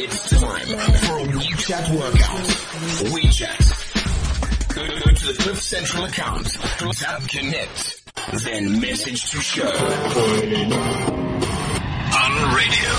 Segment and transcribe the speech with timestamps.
[0.00, 2.46] It's time for a WeChat workout.
[3.10, 3.62] WeChat.
[4.72, 8.00] Go, go to the Cliff Central account, tap connect,
[8.44, 9.66] then message to show.
[9.66, 9.72] On
[12.54, 12.90] radio.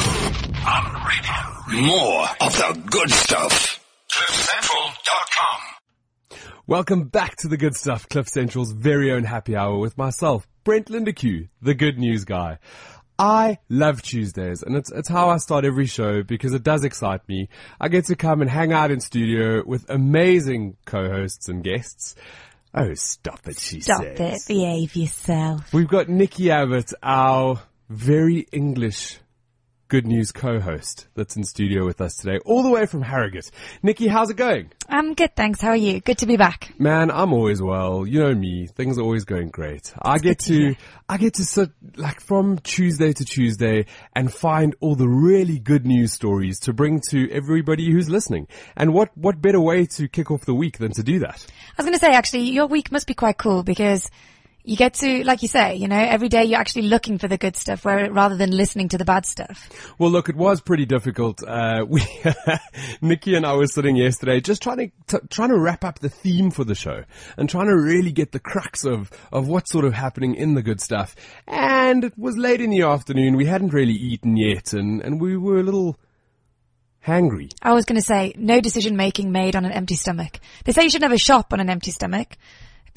[0.67, 1.87] On radio.
[1.87, 3.79] More of the good stuff.
[4.11, 5.61] CliffCentral.com.
[6.67, 10.87] Welcome back to the good stuff, Cliff Central's very own happy hour with myself, Brent
[10.87, 12.59] Lindeque, the good news guy.
[13.19, 17.27] I love Tuesdays and it's, it's how I start every show because it does excite
[17.27, 17.49] me.
[17.79, 22.15] I get to come and hang out in studio with amazing co-hosts and guests.
[22.73, 24.19] Oh, stop it, she Stop says.
[24.19, 24.47] it.
[24.47, 25.73] Behave yourself.
[25.73, 29.19] We've got Nikki Abbott, our very English
[29.89, 33.49] good news co-host that's in studio with us today, all the way from Harrogate.
[33.81, 34.71] Nikki, how's it going?
[34.87, 35.59] I'm good, thanks.
[35.59, 35.99] How are you?
[35.99, 36.73] Good to be back.
[36.79, 38.05] Man, I'm always well.
[38.05, 38.67] You know me.
[38.67, 39.91] Things are always going great.
[39.99, 40.75] I get to to, hear.
[41.09, 45.87] I get to sit like from Tuesday to Tuesday and find all the really good
[45.87, 48.47] news stories to bring to everybody who's listening.
[48.75, 51.45] And what, what better way to kick off the week than to do that?
[51.77, 54.09] I was going to say, actually, your week must be quite cool because
[54.63, 57.37] you get to, like you say, you know, every day you're actually looking for the
[57.37, 59.69] good stuff where, rather than listening to the bad stuff.
[59.97, 61.41] Well, look, it was pretty difficult.
[61.45, 62.03] Uh, we,
[63.01, 66.09] Nikki and I were sitting yesterday just trying to, t- trying to wrap up the
[66.09, 67.03] theme for the show
[67.37, 70.61] and trying to really get the crux of, of what's sort of happening in the
[70.61, 71.15] good stuff.
[71.47, 73.37] And it was late in the afternoon.
[73.37, 75.97] We hadn't really eaten yet and, and we were a little
[77.05, 77.51] hangry.
[77.61, 80.39] I was going to say, no decision making made on an empty stomach.
[80.65, 82.37] They say you should never shop on an empty stomach,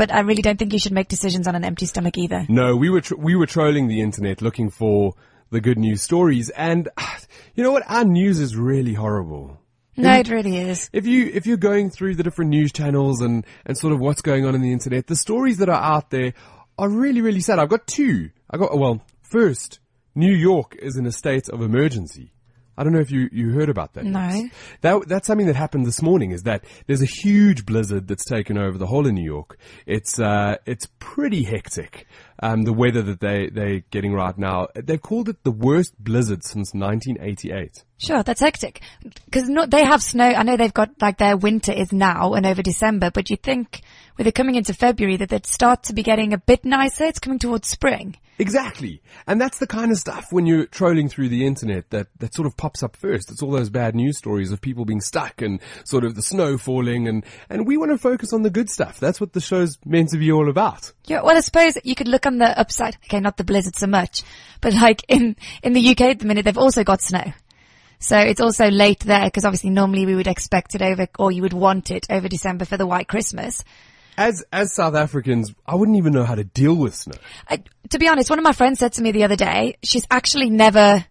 [0.03, 2.45] but I really don't think you should make decisions on an empty stomach either.
[2.49, 5.15] No, we were, tr- we were trolling the internet looking for
[5.51, 6.89] the good news stories and
[7.55, 7.85] you know what?
[7.87, 9.61] Our news is really horrible.
[9.97, 10.91] No, it really is.
[10.93, 14.23] if you if you're going through the different news channels and and sort of what's
[14.23, 16.33] going on in the internet, the stories that are out there
[16.77, 17.61] are really really sad.
[17.61, 18.31] I've got two.
[18.51, 19.79] I got well, first,
[20.17, 22.33] New York is in a state of emergency.
[22.77, 24.05] I don't know if you, you heard about that.
[24.05, 24.49] No.
[24.81, 28.57] That, that's something that happened this morning is that there's a huge blizzard that's taken
[28.57, 29.59] over the whole of New York.
[29.87, 32.07] It's, uh, it's pretty hectic.
[32.43, 34.69] Um, the weather that they, they're getting right now.
[34.75, 37.85] They've called it the worst blizzard since 1988.
[37.99, 38.81] Sure, that's hectic.
[39.27, 40.25] Because no, they have snow.
[40.25, 43.83] I know they've got like their winter is now and over December, but you think
[44.17, 47.05] with it coming into February that they'd start to be getting a bit nicer.
[47.05, 48.17] It's coming towards spring.
[48.39, 49.03] Exactly.
[49.27, 52.47] And that's the kind of stuff when you're trolling through the internet that, that sort
[52.47, 53.31] of pops up first.
[53.31, 56.59] It's all those bad news stories of people being stuck and sort of the snow
[56.59, 58.99] falling and, and we want to focus on the good stuff.
[58.99, 60.93] That's what the show's meant to be all about.
[61.07, 62.97] Yeah, well, I suppose you could look on the upside.
[63.05, 64.23] Okay, not the blizzard so much,
[64.61, 67.33] but like in in the UK at the minute, they've also got snow.
[67.99, 71.43] So it's also late there because obviously normally we would expect it over, or you
[71.43, 73.63] would want it over December for the white Christmas.
[74.17, 77.17] As, as South Africans, I wouldn't even know how to deal with snow.
[77.49, 80.07] I, to be honest, one of my friends said to me the other day, she's
[80.11, 81.05] actually never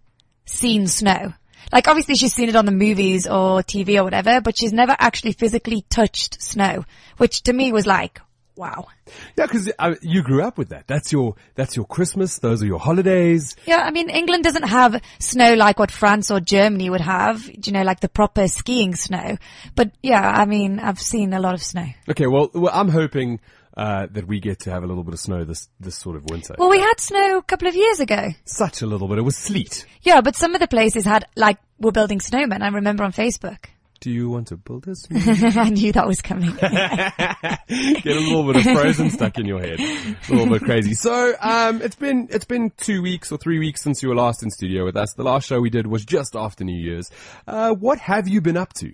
[0.45, 1.33] seen snow.
[1.71, 4.95] Like obviously she's seen it on the movies or TV or whatever, but she's never
[4.99, 6.85] actually physically touched snow,
[7.17, 8.21] which to me was like,
[8.61, 8.87] wow.
[9.35, 10.87] Yeah, cause uh, you grew up with that.
[10.87, 12.37] That's your, that's your Christmas.
[12.37, 13.55] Those are your holidays.
[13.65, 17.73] Yeah, I mean, England doesn't have snow like what France or Germany would have, you
[17.73, 19.37] know, like the proper skiing snow.
[19.75, 21.87] But yeah, I mean, I've seen a lot of snow.
[22.07, 22.27] Okay.
[22.27, 23.39] Well, well I'm hoping,
[23.75, 26.25] uh, that we get to have a little bit of snow this, this sort of
[26.29, 26.55] winter.
[26.57, 28.29] Well, we had snow a couple of years ago.
[28.45, 29.17] Such a little bit.
[29.17, 29.85] It was sleet.
[30.01, 33.65] Yeah, but some of the places had, like, were building snowmen, I remember on Facebook.
[34.01, 36.55] Do you want to build i knew that was coming.
[36.55, 39.79] Get a little bit of frozen stuck in your head.
[39.79, 40.95] A little bit crazy.
[40.95, 44.41] So, um, it's been, it's been two weeks or three weeks since you were last
[44.41, 45.13] in studio with us.
[45.13, 47.11] The last show we did was just after New Year's.
[47.45, 48.91] Uh, what have you been up to?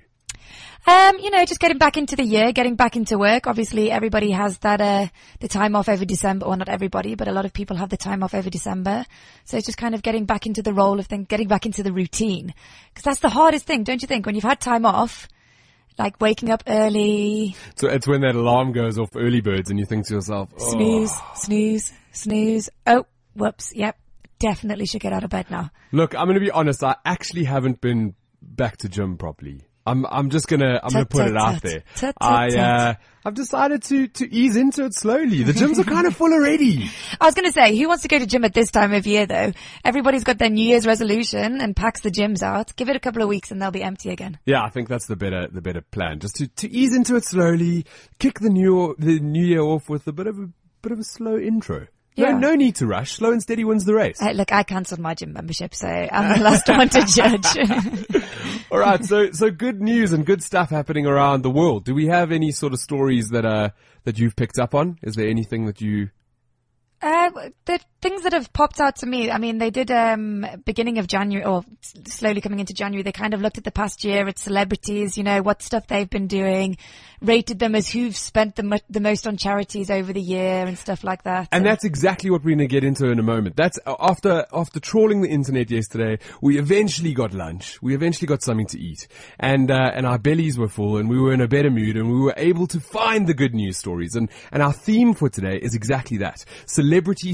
[0.88, 3.46] Um, you know, just getting back into the year, getting back into work.
[3.46, 5.08] Obviously, everybody has that, uh,
[5.42, 7.98] the time off over December, or not everybody, but a lot of people have the
[7.98, 9.06] time off over December.
[9.44, 11.84] So it's just kind of getting back into the role of things, getting back into
[11.84, 12.54] the routine.
[12.96, 14.26] Cause that's the hardest thing, don't you think?
[14.26, 15.28] When you've had time off,
[15.98, 19.86] like waking up early, So it's when that alarm goes off early birds and you
[19.86, 22.70] think to yourself, oh, snooze, snooze, snooze.
[22.86, 23.06] Oh,
[23.36, 23.74] whoops.
[23.76, 23.98] Yep.
[24.40, 25.70] Definitely should get out of bed now.
[25.92, 26.82] look, I'm going to be honest.
[26.82, 29.64] I actually haven't been back to gym properly.
[29.88, 31.84] I'm, I'm just gonna, I'm gonna put it out there.
[32.20, 32.94] I, uh,
[33.24, 35.44] I've decided to, to ease into it slowly.
[35.44, 36.90] The gyms are kind of full already.
[37.22, 39.26] I was to say, who wants to go to gym at this time of year
[39.26, 39.54] though?
[39.86, 42.76] Everybody's got their New Year's resolution and packs the gyms out.
[42.76, 44.40] Give it a couple of weeks and they'll be empty again.
[44.46, 46.20] Yeah, I think that's the better the better plan.
[46.20, 47.86] Just to, to ease into it slowly,
[48.20, 50.50] kick the new the new year off with a bit of a
[50.82, 51.88] bit of a slow intro.
[52.18, 52.38] No, Yeah.
[52.38, 53.14] no need to rush.
[53.14, 54.20] Slow and steady wins the race.
[54.20, 58.24] Hey, look, I cancelled my gym membership, so I'm the last one to judge.
[58.72, 61.86] All right, so so good news and good stuff happening around the world.
[61.86, 63.70] Do we have any sort of stories that uh
[64.04, 64.98] that you've picked up on?
[65.04, 66.10] Is there anything that you
[67.02, 67.30] Uh,
[67.66, 71.08] the things that have popped out to me, I mean, they did, um, beginning of
[71.08, 71.64] January, or
[72.08, 75.24] slowly coming into January, they kind of looked at the past year, at celebrities, you
[75.24, 76.78] know, what stuff they've been doing,
[77.22, 80.78] rated them as who've spent the, mo- the most on charities over the year and
[80.78, 81.50] stuff like that.
[81.52, 83.56] And that's exactly what we're going to get into in a moment.
[83.56, 86.20] That's uh, after after trawling the internet yesterday.
[86.42, 87.82] We eventually got lunch.
[87.82, 89.08] We eventually got something to eat,
[89.40, 92.10] and uh, and our bellies were full, and we were in a better mood, and
[92.10, 94.16] we were able to find the good news stories.
[94.16, 96.87] And and our theme for today is exactly that: celebrities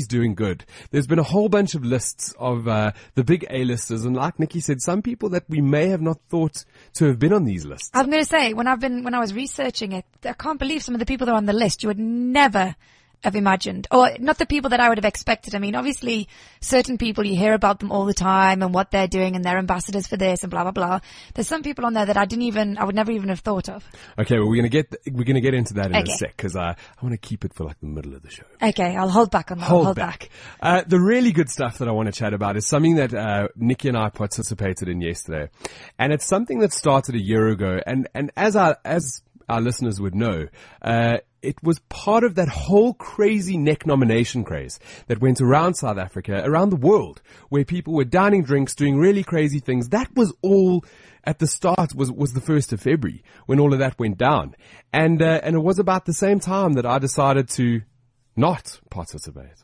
[0.08, 0.66] doing good.
[0.92, 4.60] There's been a whole bunch of lists of uh, the big A-listers, and like Nikki
[4.60, 6.66] said, some people that we may have not thought
[6.96, 7.92] to have been on these lists.
[7.94, 10.84] I'm going to say, when I've been, when I was researching it, I can't believe
[10.84, 12.76] some of the people that are on the list you would never
[13.24, 15.56] have imagined, or not the people that I would have expected.
[15.56, 16.28] I mean, obviously,
[16.62, 19.58] certain people you hear about them all the time and what they're doing, and they're
[19.58, 21.00] ambassadors for this and blah blah blah.
[21.34, 23.70] There's some people on there that I didn't even, I would never even have thought
[23.70, 23.84] of.
[24.20, 26.12] Okay, well we're gonna get we're gonna get into that in Okay.
[26.12, 28.30] a sec because I I want to keep it for like the middle of the
[28.30, 28.44] show.
[28.62, 29.66] Okay, I'll hold back on that.
[29.66, 30.30] Hold, hold back.
[30.62, 33.48] Uh, the really good stuff that I want to chat about is something that uh,
[33.56, 35.50] Nikki and I participated in yesterday,
[35.98, 37.80] and it's something that started a year ago.
[37.86, 40.48] And and as our as our listeners would know,
[40.82, 45.98] uh, it was part of that whole crazy neck nomination craze that went around South
[45.98, 49.90] Africa, around the world, where people were downing drinks, doing really crazy things.
[49.90, 50.84] That was all
[51.24, 54.56] at the start was was the first of February when all of that went down,
[54.92, 57.82] and uh, and it was about the same time that I decided to
[58.36, 59.64] not participate.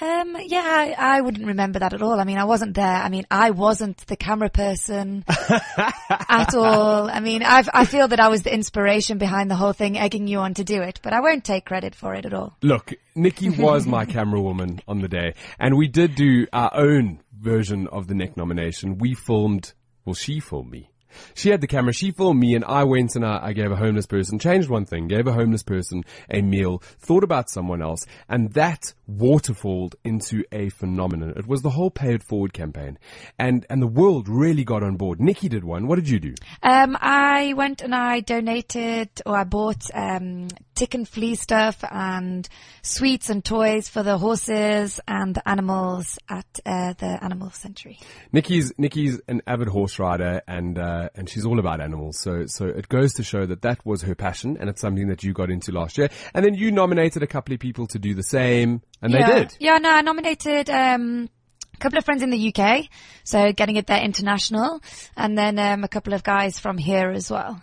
[0.00, 2.18] Um, yeah, I, I wouldn't remember that at all.
[2.18, 2.84] I mean, I wasn't there.
[2.84, 7.08] I mean, I wasn't the camera person at all.
[7.08, 10.26] I mean, I've, I feel that I was the inspiration behind the whole thing, egging
[10.26, 12.56] you on to do it, but I won't take credit for it at all.
[12.62, 17.20] Look, Nikki was my camera woman on the day, and we did do our own
[17.38, 18.98] version of the neck nomination.
[18.98, 19.72] We filmed,
[20.04, 20.90] well, she filmed me.
[21.34, 23.76] She had the camera, she filmed me, and I went and I, I gave a
[23.76, 28.04] homeless person, changed one thing, gave a homeless person a meal, thought about someone else,
[28.28, 31.34] and that waterfalled into a phenomenon.
[31.36, 32.98] It was the whole Pay It Forward campaign,
[33.38, 35.20] and, and the world really got on board.
[35.20, 35.86] Nikki did one.
[35.86, 36.34] What did you do?
[36.62, 42.48] Um, I went and I donated or I bought, um, tick and flea stuff and
[42.82, 47.98] sweets and toys for the horses and the animals at, uh, the animal sanctuary.
[48.32, 52.18] Nikki's Nikki's an avid horse rider and uh, and she's all about animals.
[52.18, 55.22] So so it goes to show that that was her passion and it's something that
[55.22, 56.10] you got into last year.
[56.34, 59.26] And then you nominated a couple of people to do the same, and yeah.
[59.26, 59.56] they did.
[59.60, 61.28] Yeah, no, I nominated um,
[61.72, 62.86] a couple of friends in the UK,
[63.24, 64.80] so getting it there international,
[65.16, 67.62] and then um, a couple of guys from here as well.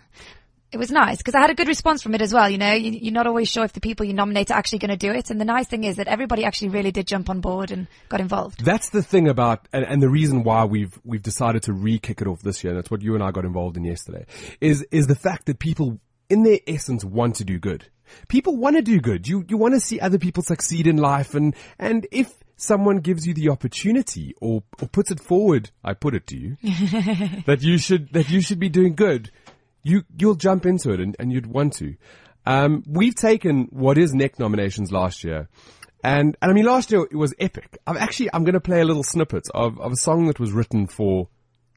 [0.72, 2.48] It was nice because I had a good response from it as well.
[2.48, 4.90] You know, you, you're not always sure if the people you nominate are actually going
[4.90, 7.42] to do it, and the nice thing is that everybody actually really did jump on
[7.42, 8.64] board and got involved.
[8.64, 12.26] That's the thing about, and, and the reason why we've we've decided to re-kick it
[12.26, 12.72] off this year.
[12.72, 14.24] And that's what you and I got involved in yesterday.
[14.62, 17.84] Is is the fact that people, in their essence, want to do good.
[18.28, 19.28] People want to do good.
[19.28, 23.26] You you want to see other people succeed in life, and and if someone gives
[23.26, 26.56] you the opportunity or, or puts it forward, I put it to you,
[27.46, 29.32] that you should, that you should be doing good,
[29.82, 31.96] you, you'll jump into it and, and you'd want to.
[32.44, 35.48] Um, we've taken what is neck nominations last year.
[36.04, 37.78] And, and I mean, last year it was epic.
[37.86, 40.52] I'm actually, I'm going to play a little snippet of, of a song that was
[40.52, 41.28] written for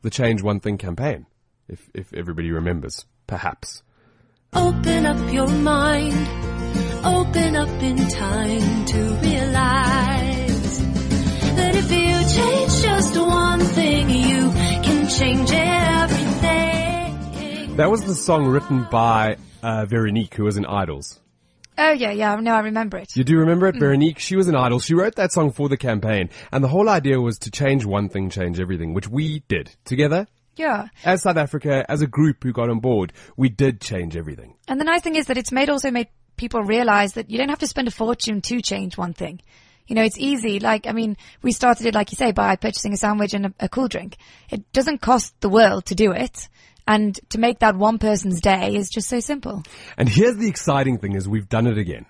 [0.01, 1.27] the Change One Thing campaign.
[1.67, 3.83] If, if everybody remembers, perhaps.
[4.53, 6.13] Open up your mind.
[7.05, 10.79] Open up in time to realize
[11.55, 15.94] that if you change just one thing, you can change everything.
[17.75, 21.19] That was the song written by, uh, Veronique, who was in Idols.
[21.77, 23.13] Oh yeah, yeah, no, I remember it.
[23.17, 24.19] You do remember it, Veronique?
[24.19, 24.79] She was an idol.
[24.79, 26.29] She wrote that song for the campaign.
[26.53, 30.25] And the whole idea was to change one thing, change everything, which we did together.
[30.55, 30.87] Yeah.
[31.03, 34.55] As South Africa, as a group who got on board, we did change everything.
[34.69, 37.49] And the nice thing is that it's made also made people realize that you don't
[37.49, 39.41] have to spend a fortune to change one thing.
[39.85, 40.61] You know, it's easy.
[40.61, 43.53] Like, I mean, we started it, like you say, by purchasing a sandwich and a,
[43.59, 44.15] a cool drink.
[44.49, 46.47] It doesn't cost the world to do it.
[46.87, 49.63] And to make that one person's day is just so simple.
[49.97, 52.05] And here's the exciting thing is we've done it again.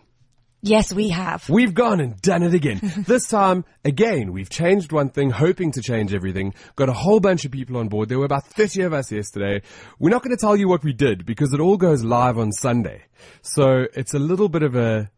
[0.61, 1.47] Yes, we have.
[1.47, 2.79] We've gone and done it again.
[3.07, 6.55] this time, again, we've changed one thing, hoping to change everything.
[6.75, 8.09] Got a whole bunch of people on board.
[8.09, 9.61] There were about 30 of us yesterday.
[9.99, 12.51] We're not going to tell you what we did because it all goes live on
[12.51, 13.03] Sunday.
[13.43, 15.11] So it's a little bit of a,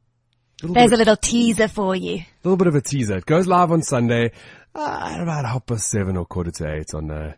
[0.62, 2.16] There's bit a little teaser for you.
[2.18, 3.16] A little bit of a teaser.
[3.16, 4.32] It goes live on Sunday
[4.76, 7.36] uh, at about half past seven or quarter to eight on uh,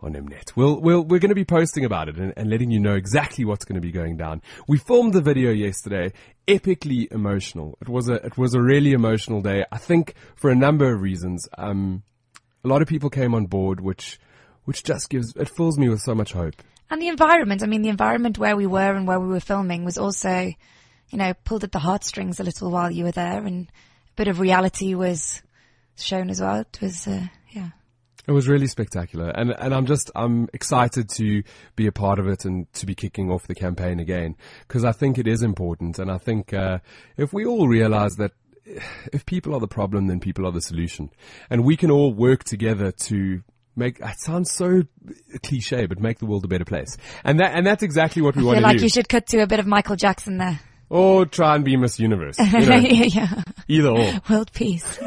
[0.00, 0.54] on Mnet.
[0.54, 3.44] We'll, we'll, we're going to be posting about it and, and letting you know exactly
[3.44, 4.42] what's going to be going down.
[4.66, 6.12] We filmed the video yesterday,
[6.46, 7.76] epically emotional.
[7.80, 9.64] It was a it was a really emotional day.
[9.72, 11.48] I think for a number of reasons.
[11.56, 12.02] Um,
[12.64, 14.18] a lot of people came on board, which
[14.64, 16.54] which just gives it fills me with so much hope.
[16.90, 19.84] And the environment, I mean, the environment where we were and where we were filming
[19.84, 20.52] was also,
[21.10, 24.28] you know, pulled at the heartstrings a little while you were there and a bit
[24.28, 25.42] of reality was
[25.96, 26.60] shown as well.
[26.60, 27.70] It was, uh, yeah.
[28.28, 31.42] It was really spectacular, and and I'm just I'm excited to
[31.76, 34.92] be a part of it and to be kicking off the campaign again because I
[34.92, 36.80] think it is important, and I think uh,
[37.16, 38.32] if we all realize that
[39.14, 41.08] if people are the problem, then people are the solution,
[41.48, 43.42] and we can all work together to
[43.76, 44.82] make it sounds so
[45.42, 48.42] cliche, but make the world a better place, and that and that's exactly what we
[48.42, 48.82] I want feel to like do.
[48.82, 50.60] you should cut to a bit of Michael Jackson there.
[50.90, 53.42] Or try and be Miss Universe, you know, yeah.
[53.68, 54.20] either or.
[54.30, 54.98] World peace.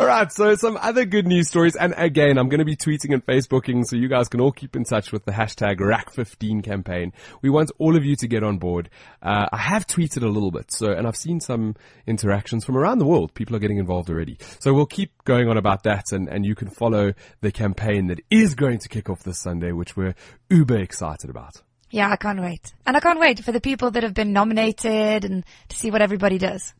[0.00, 3.12] All right, so some other good news stories, and again, I'm going to be tweeting
[3.12, 7.12] and Facebooking, so you guys can all keep in touch with the hashtag Rack15 campaign.
[7.42, 8.88] We want all of you to get on board.
[9.22, 12.98] Uh, I have tweeted a little bit, so and I've seen some interactions from around
[12.98, 13.34] the world.
[13.34, 16.54] People are getting involved already, so we'll keep going on about that, and and you
[16.54, 20.14] can follow the campaign that is going to kick off this Sunday, which we're
[20.48, 21.62] uber excited about.
[21.92, 22.72] Yeah, I can't wait.
[22.86, 26.00] And I can't wait for the people that have been nominated and to see what
[26.00, 26.72] everybody does.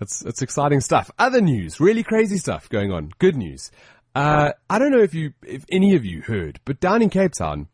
[0.00, 1.10] It's it's exciting stuff.
[1.18, 3.10] Other news, really crazy stuff going on.
[3.18, 3.70] Good news.
[4.14, 7.32] Uh, I don't know if you, if any of you heard, but down in Cape
[7.32, 7.68] Town,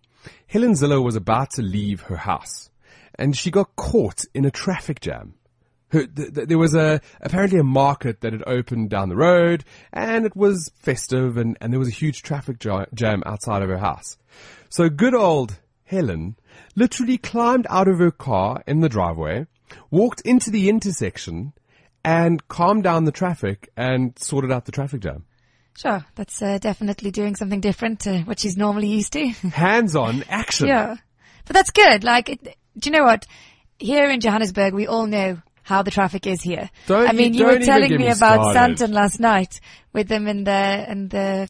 [0.49, 2.71] Helen Zille was about to leave her house,
[3.15, 5.35] and she got caught in a traffic jam.
[5.93, 9.65] Her, th- th- there was a apparently a market that had opened down the road,
[9.93, 13.79] and it was festive, and, and there was a huge traffic jam outside of her
[13.79, 14.19] house.
[14.71, 16.37] So good old Helen
[16.77, 19.47] literally climbed out of her car in the driveway,
[19.91, 21.53] walked into the intersection,
[22.05, 25.25] and calmed down the traffic and sorted out the traffic jam.
[25.77, 29.27] Sure, that's uh, definitely doing something different to what she's normally used to.
[29.53, 30.67] Hands-on action.
[30.69, 30.97] yeah.
[31.47, 32.05] But that's good.
[32.05, 32.43] Like, it,
[32.79, 33.27] do you know what?
[33.79, 36.71] Here in Johannesburg, we all know how the traffic is here.
[36.87, 38.55] Don't I mean, you- you, were telling me me about.
[38.55, 39.61] Sandton last night
[39.93, 41.49] with them in the, in the,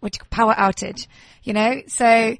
[0.00, 1.06] what you, power outage,
[1.42, 1.82] you know?
[1.86, 2.36] So,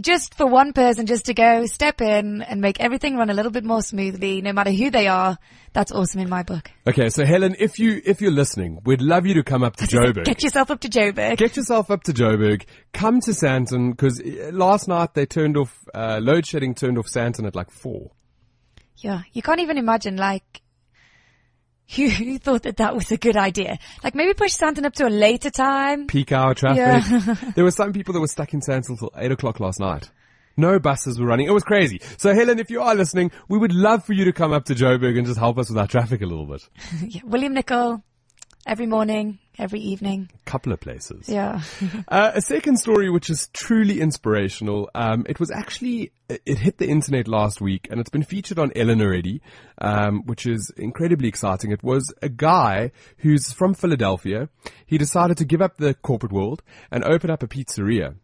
[0.00, 3.52] just for one person just to go step in and make everything run a little
[3.52, 5.38] bit more smoothly, no matter who they are,
[5.72, 6.70] that's awesome in my book.
[6.88, 9.84] Okay, so Helen, if you if you're listening, we'd love you to come up to
[9.86, 10.24] Joburg.
[10.24, 11.36] Get yourself up to Joburg.
[11.36, 12.64] Get yourself up to Joburg.
[12.92, 14.22] Come to Sandton because
[14.52, 16.74] last night they turned off uh, load shedding.
[16.74, 18.12] Turned off Sandton at like four.
[18.96, 20.61] Yeah, you can't even imagine like
[21.96, 23.78] who, who thought that that was a good idea.
[24.02, 26.06] Like maybe push Sandton up to a later time.
[26.06, 26.78] Peak hour traffic.
[26.78, 27.50] Yeah.
[27.54, 30.10] there were some people that were stuck in Sandton till eight o'clock last night.
[30.56, 31.46] No buses were running.
[31.46, 32.00] It was crazy.
[32.18, 34.74] So Helen, if you are listening, we would love for you to come up to
[34.74, 36.68] Joburg and just help us with our traffic a little bit.
[37.08, 38.02] Yeah, William Nicol,
[38.66, 40.30] every morning, every evening.
[40.34, 41.28] A couple of places.
[41.28, 41.60] Yeah.
[42.08, 44.90] Uh, a second story which is truly inspirational.
[44.94, 48.72] Um, it was actually it hit the internet last week and it's been featured on
[48.74, 49.40] Ellen already,
[49.78, 51.70] um, which is incredibly exciting.
[51.70, 54.48] It was a guy who's from Philadelphia.
[54.86, 58.16] He decided to give up the corporate world and open up a pizzeria,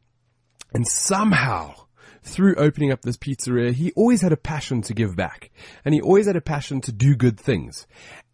[0.72, 1.74] and somehow.
[2.20, 5.50] Through opening up this pizzeria, he always had a passion to give back
[5.84, 7.86] and he always had a passion to do good things.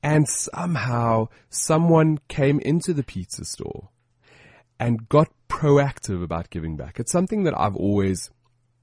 [0.05, 3.89] And somehow someone came into the pizza store
[4.79, 7.01] and got proactive about giving back.
[7.01, 8.31] It's something that I've always,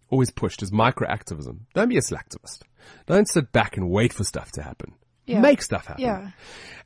[0.10, 1.60] always pushed is microactivism.
[1.76, 2.64] Don't be a slacktivist.
[3.06, 4.96] Don't sit back and wait for stuff to happen.
[5.28, 5.42] Yeah.
[5.42, 6.04] Make stuff happen.
[6.04, 6.32] Yeah.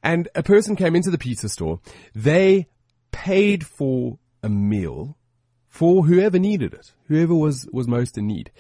[0.04, 1.80] And a person came into the pizza store.
[2.14, 2.68] They
[3.12, 5.18] paid for a meal
[5.68, 8.52] for whoever needed it, whoever was, was most in need.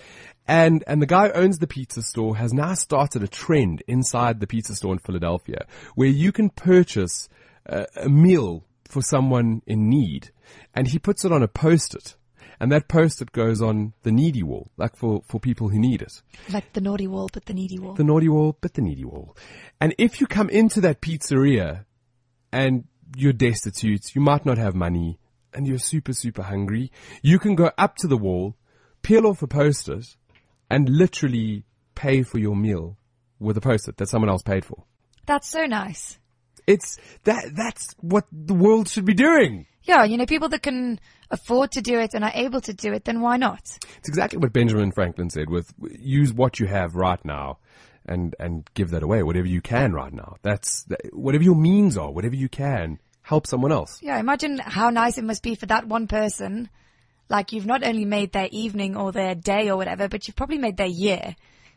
[0.47, 4.39] And, and the guy who owns the pizza store has now started a trend inside
[4.39, 7.29] the pizza store in Philadelphia where you can purchase
[7.65, 10.29] a, a meal for someone in need
[10.73, 12.15] and he puts it on a post-it
[12.59, 16.21] and that post-it goes on the needy wall, like for, for people who need it
[16.49, 17.95] Like the naughty wall, but the needy wall.
[17.95, 19.35] the naughty wall, but the needy wall.
[19.81, 21.85] And if you come into that pizzeria
[22.51, 22.85] and
[23.17, 25.19] you're destitute, you might not have money,
[25.53, 28.55] and you're super, super hungry, you can go up to the wall,
[29.01, 30.15] peel off a post-it,
[30.69, 31.63] and literally
[31.95, 32.97] pay for your meal
[33.39, 34.83] with a post-it that someone else paid for.
[35.25, 36.19] That's so nice.
[36.67, 39.67] It's that, that's what the world should be doing.
[39.83, 42.93] Yeah, you know, people that can afford to do it and are able to do
[42.93, 43.61] it, then why not?
[43.97, 47.59] It's exactly what Benjamin Franklin said with use what you have right now
[48.05, 50.37] and, and give that away, whatever you can right now.
[50.41, 53.99] That's, that, whatever your means are, whatever you can, help someone else.
[54.01, 56.69] Yeah, imagine how nice it must be for that one person.
[57.29, 60.57] Like you've not only made their evening or their day or whatever, but you've probably
[60.57, 61.35] made their year.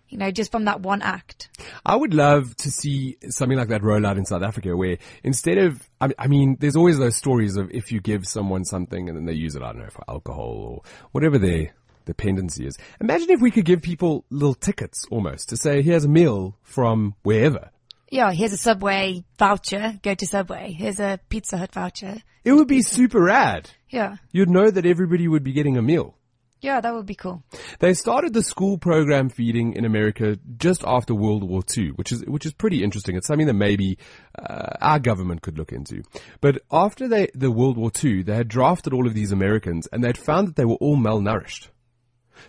[0.08, 1.50] You know, just from that one act.
[1.84, 5.58] I would love to see something like that roll out in South Africa where instead
[5.58, 9.18] of, I, I mean, there's always those stories of if you give someone something and
[9.18, 11.74] then they use it, I don't know, for alcohol or whatever their
[12.06, 12.78] dependency is.
[13.02, 17.14] Imagine if we could give people little tickets almost to say, here's a meal from
[17.22, 17.70] wherever.
[18.10, 19.98] Yeah, here's a Subway voucher.
[20.02, 20.72] Go to Subway.
[20.72, 22.22] Here's a Pizza Hut voucher.
[22.44, 23.70] It would be super rad.
[23.90, 24.16] Yeah.
[24.32, 26.14] You'd know that everybody would be getting a meal.
[26.60, 27.44] Yeah, that would be cool.
[27.78, 32.24] They started the school program feeding in America just after World War II, which is
[32.26, 33.14] which is pretty interesting.
[33.14, 33.98] It's something that maybe
[34.36, 36.02] uh, our government could look into.
[36.40, 40.02] But after they, the World War II, they had drafted all of these Americans, and
[40.02, 41.68] they'd found that they were all malnourished.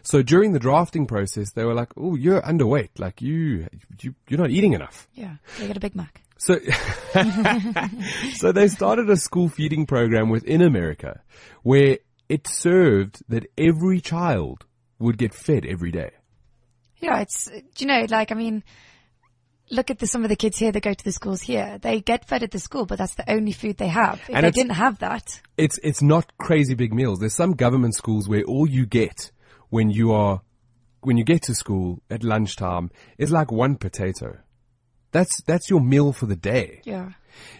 [0.01, 2.98] So during the drafting process, they were like, "Oh, you're underweight.
[2.98, 3.67] Like you,
[4.01, 6.22] you you're not eating enough." Yeah, they get a Big Mac.
[6.39, 6.58] So,
[8.36, 11.22] so they started a school feeding program within America
[11.63, 11.98] where
[12.29, 14.65] it served that every child
[15.00, 16.12] would get fed every day.
[17.00, 18.63] Yeah, it's, you know, like, I mean,
[19.69, 21.77] look at the, some of the kids here that go to the schools here.
[21.81, 24.22] They get fed at the school, but that's the only food they have.
[24.27, 27.19] If And they didn't have that, It's, it's not crazy big meals.
[27.19, 29.31] There's some government schools where all you get
[29.70, 30.42] when you are,
[31.02, 34.38] when you get to school at lunchtime is like one potato.
[35.12, 36.82] That's, that's your meal for the day.
[36.84, 37.12] yeah.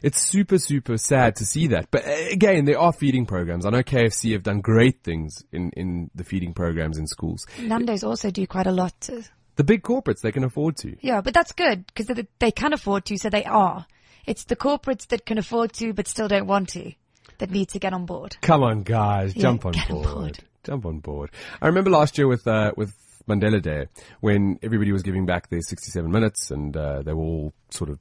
[0.04, 1.90] It's super, super sad to see that.
[1.90, 3.66] But uh, again, there are feeding programs.
[3.66, 7.46] I know KFC have done great things in, in the feeding programs in schools.
[7.60, 9.00] Nando's also do quite a lot.
[9.02, 9.24] To,
[9.56, 10.98] The big corporates, they can afford to.
[11.02, 13.86] yeah, but that's good because they, they can afford to, so they are.
[14.26, 16.92] It's the corporates that can afford to but still don't want to
[17.38, 18.36] that need to get on board.
[18.42, 20.40] Come on, guys, Yeah, jump on get on board.
[20.64, 21.32] Jump on board.
[21.62, 22.94] I remember last year with uh, with
[23.28, 23.88] Mandela Day
[24.20, 28.00] when everybody was giving back their 67 minutes, and uh, they were all sort of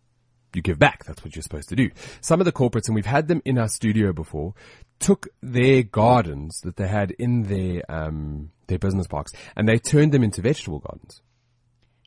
[0.55, 1.05] you give back.
[1.05, 1.91] That's what you're supposed to do.
[2.21, 4.55] Some of the corporates, and we've had them in our studio before,
[4.99, 10.13] took their gardens that they had in their um, their business parks, and they turned
[10.13, 11.23] them into vegetable gardens.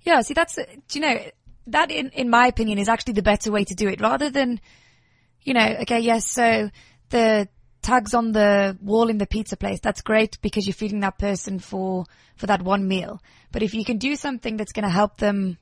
[0.03, 1.19] Yeah, see, that's, uh, do you know,
[1.67, 4.59] that in, in my opinion is actually the better way to do it rather than,
[5.41, 6.69] you know, okay, yes, so
[7.09, 7.47] the
[7.81, 11.59] tags on the wall in the pizza place, that's great because you're feeding that person
[11.59, 13.21] for, for that one meal.
[13.51, 15.57] But if you can do something that's going to help them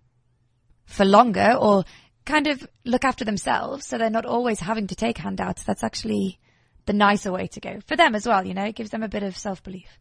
[0.86, 1.86] for longer or
[2.26, 6.40] kind of look after themselves so they're not always having to take handouts, that's actually
[6.86, 9.10] the nicer way to go for them as well, you know, it gives them a
[9.10, 10.00] bit of self-belief.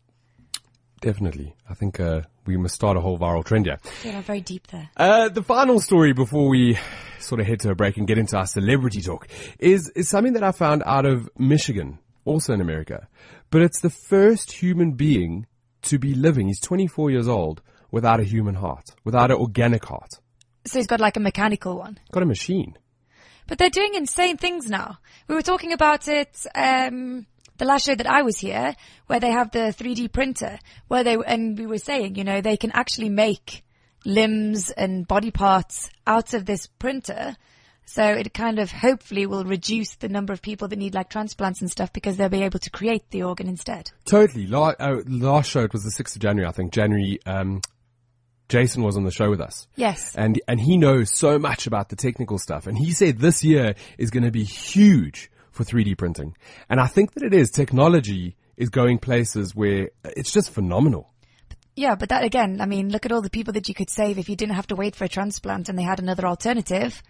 [1.01, 3.79] Definitely, I think uh, we must start a whole viral trend here.
[4.05, 4.91] Yeah, very deep there.
[4.97, 6.77] Uh, the final story before we
[7.21, 10.33] sort of head to a break and get into our celebrity talk is, is something
[10.33, 11.99] that I found out of Michigan,
[12.29, 13.09] also in America.
[13.51, 15.47] But it's the first human being
[15.83, 20.11] to be living, he's 24 years old, without a human heart, without an organic heart.
[20.67, 21.99] So he's got like a mechanical one.
[22.13, 22.77] Got a machine.
[23.47, 24.99] But they're doing insane things now.
[25.27, 28.75] We were talking about it um, the last show that I was here,
[29.07, 32.57] where they have the 3D printer, where they and we were saying, you know, they
[32.57, 33.65] can actually make
[34.05, 37.37] limbs and body parts out of this printer.
[37.91, 41.63] So it kind of hopefully will reduce the number of people that need like transplants
[41.63, 43.91] and stuff because they'll be able to create the organ instead.
[44.05, 44.47] Totally.
[44.47, 46.71] La- uh, last show, it was the 6th of January, I think.
[46.71, 47.63] January, um,
[48.51, 49.67] Jason was on the show with us.
[49.75, 50.15] Yes.
[50.15, 52.67] and and he knows so much about the technical stuff.
[52.67, 56.37] And he said this year is going to be huge for 3D printing.
[56.69, 57.51] And I think that it is.
[57.51, 61.11] Technology is going places where it's just phenomenal.
[61.75, 64.19] Yeah, but that again, I mean, look at all the people that you could save
[64.19, 67.03] if you didn't have to wait for a transplant and they had another alternative.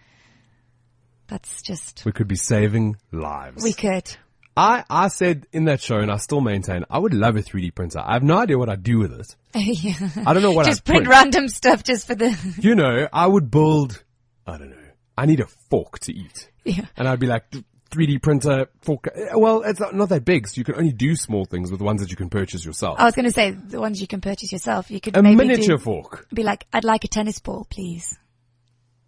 [1.29, 3.63] That's just, We could be saving lives.
[3.63, 4.11] we could.
[4.57, 7.75] I, I said in that show, and I still maintain, I would love a 3D
[7.77, 8.01] printer.
[8.05, 9.37] I have no idea what I'd do with it.
[9.55, 9.95] yeah.
[10.27, 11.09] I don't know what just I'd print Just print.
[11.09, 14.03] random stuff just for the, You know, I would build,
[14.47, 14.77] I don't know,
[15.17, 16.51] I need a fork to eat.
[16.65, 16.87] yeah.
[16.97, 17.45] And I'd be like,
[17.93, 19.09] 3D printer, fork.
[19.35, 21.85] Well, it's not, not that big, so you can only do small things with the
[21.85, 22.99] ones that you can purchase yourself.
[22.99, 24.91] I was going to say the ones you can purchase yourself.
[24.91, 26.27] You could a maybe miniature do, fork.
[26.35, 28.19] be like, I'd like a tennis ball, please.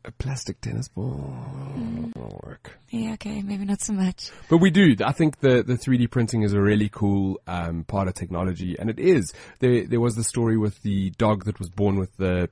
[0.05, 1.35] A plastic tennis ball
[2.17, 2.79] will work.
[2.89, 4.31] Yeah, okay, maybe not so much.
[4.49, 4.97] But we do.
[5.05, 8.89] I think the, the 3D printing is a really cool um, part of technology, and
[8.89, 9.33] it is.
[9.59, 12.49] There there was the story with the dog that was born with the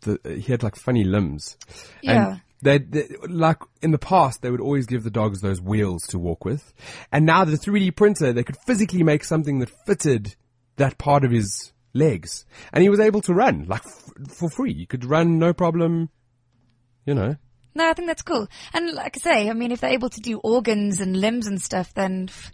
[0.00, 1.56] the he had like funny limbs.
[2.02, 2.30] Yeah.
[2.30, 6.02] And they, they like in the past they would always give the dogs those wheels
[6.08, 6.72] to walk with,
[7.12, 10.34] and now the 3D printer they could physically make something that fitted
[10.76, 14.74] that part of his legs, and he was able to run like f- for free.
[14.74, 16.10] He could run no problem.
[17.06, 17.36] You know.
[17.74, 18.48] No, I think that's cool.
[18.74, 21.60] And like I say, I mean, if they're able to do organs and limbs and
[21.60, 22.50] stuff, then pff,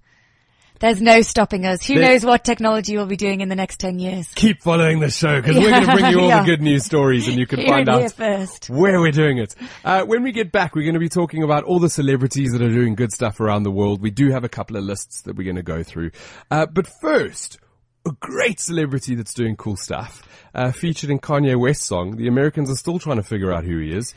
[0.78, 1.84] there's no stopping us.
[1.84, 4.28] Who There- knows what technology we'll be doing in the next 10 years?
[4.36, 6.40] keep following the show because we're going to bring you all Yeah.
[6.42, 8.70] the good news stories and you can Here find out first.
[8.70, 9.56] where we're doing it.
[9.84, 12.62] Uh, when we get back, we're going to be talking about all the celebrities that
[12.62, 14.00] are doing good stuff around the world.
[14.00, 16.12] We do have a couple of lists that we're going to go through.
[16.48, 17.58] Uh, but first,
[18.06, 20.22] a great celebrity that's doing cool stuff,
[20.54, 22.16] uh, featured in Kanye West's song.
[22.16, 24.14] The Americans are still trying to figure out who he is.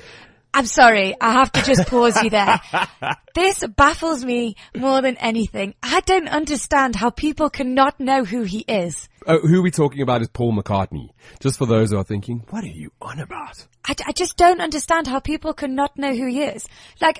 [0.54, 2.60] I'm sorry, I have to just pause you there.
[3.34, 5.74] This baffles me more than anything.
[5.82, 9.08] I don't understand how people cannot know who he is.
[9.26, 11.12] Uh, who we're talking about is Paul McCartney.
[11.40, 13.66] Just for those who are thinking, what are you on about?
[13.86, 16.68] I, I just don't understand how people cannot know who he is.
[17.00, 17.20] Like,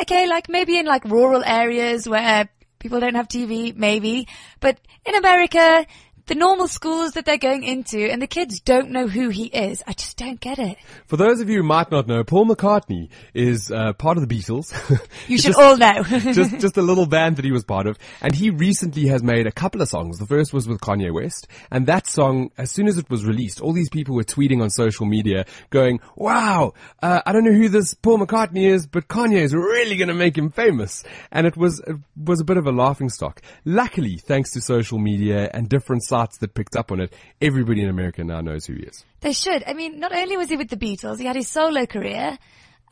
[0.00, 2.48] okay, like maybe in like rural areas where
[2.84, 4.28] people don't have TV, maybe,
[4.60, 5.86] but in America,
[6.26, 9.82] the normal schools that they're going into and the kids don't know who he is.
[9.86, 10.76] I just don't get it.
[11.06, 14.34] For those of you who might not know, Paul McCartney is uh, part of the
[14.34, 14.72] Beatles.
[15.28, 16.02] You should Just- all know.
[16.32, 19.46] just just a little band that he was part of, and he recently has made
[19.46, 20.18] a couple of songs.
[20.18, 23.60] The first was with Kanye West, and that song, as soon as it was released,
[23.60, 27.68] all these people were tweeting on social media, going, "Wow, uh, I don't know who
[27.70, 31.56] this Paul McCartney is, but Kanye is really going to make him famous." And it
[31.56, 33.40] was it was a bit of a laughing stock.
[33.64, 37.88] Luckily, thanks to social media and different sites that picked up on it, everybody in
[37.88, 39.04] America now knows who he is.
[39.20, 39.64] They should.
[39.66, 42.38] I mean, not only was he with the Beatles, he had his solo career,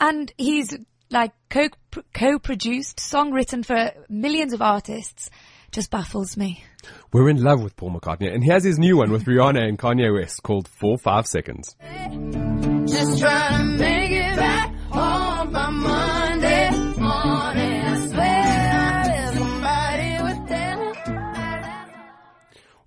[0.01, 0.77] and he's
[1.11, 1.69] like co
[2.13, 5.31] co-produced, song written for millions of artists.
[5.71, 6.65] Just baffles me.
[7.13, 10.13] We're in love with Paul McCartney, and here's his new one with Rihanna and Kanye
[10.13, 11.77] West called Four Five Seconds.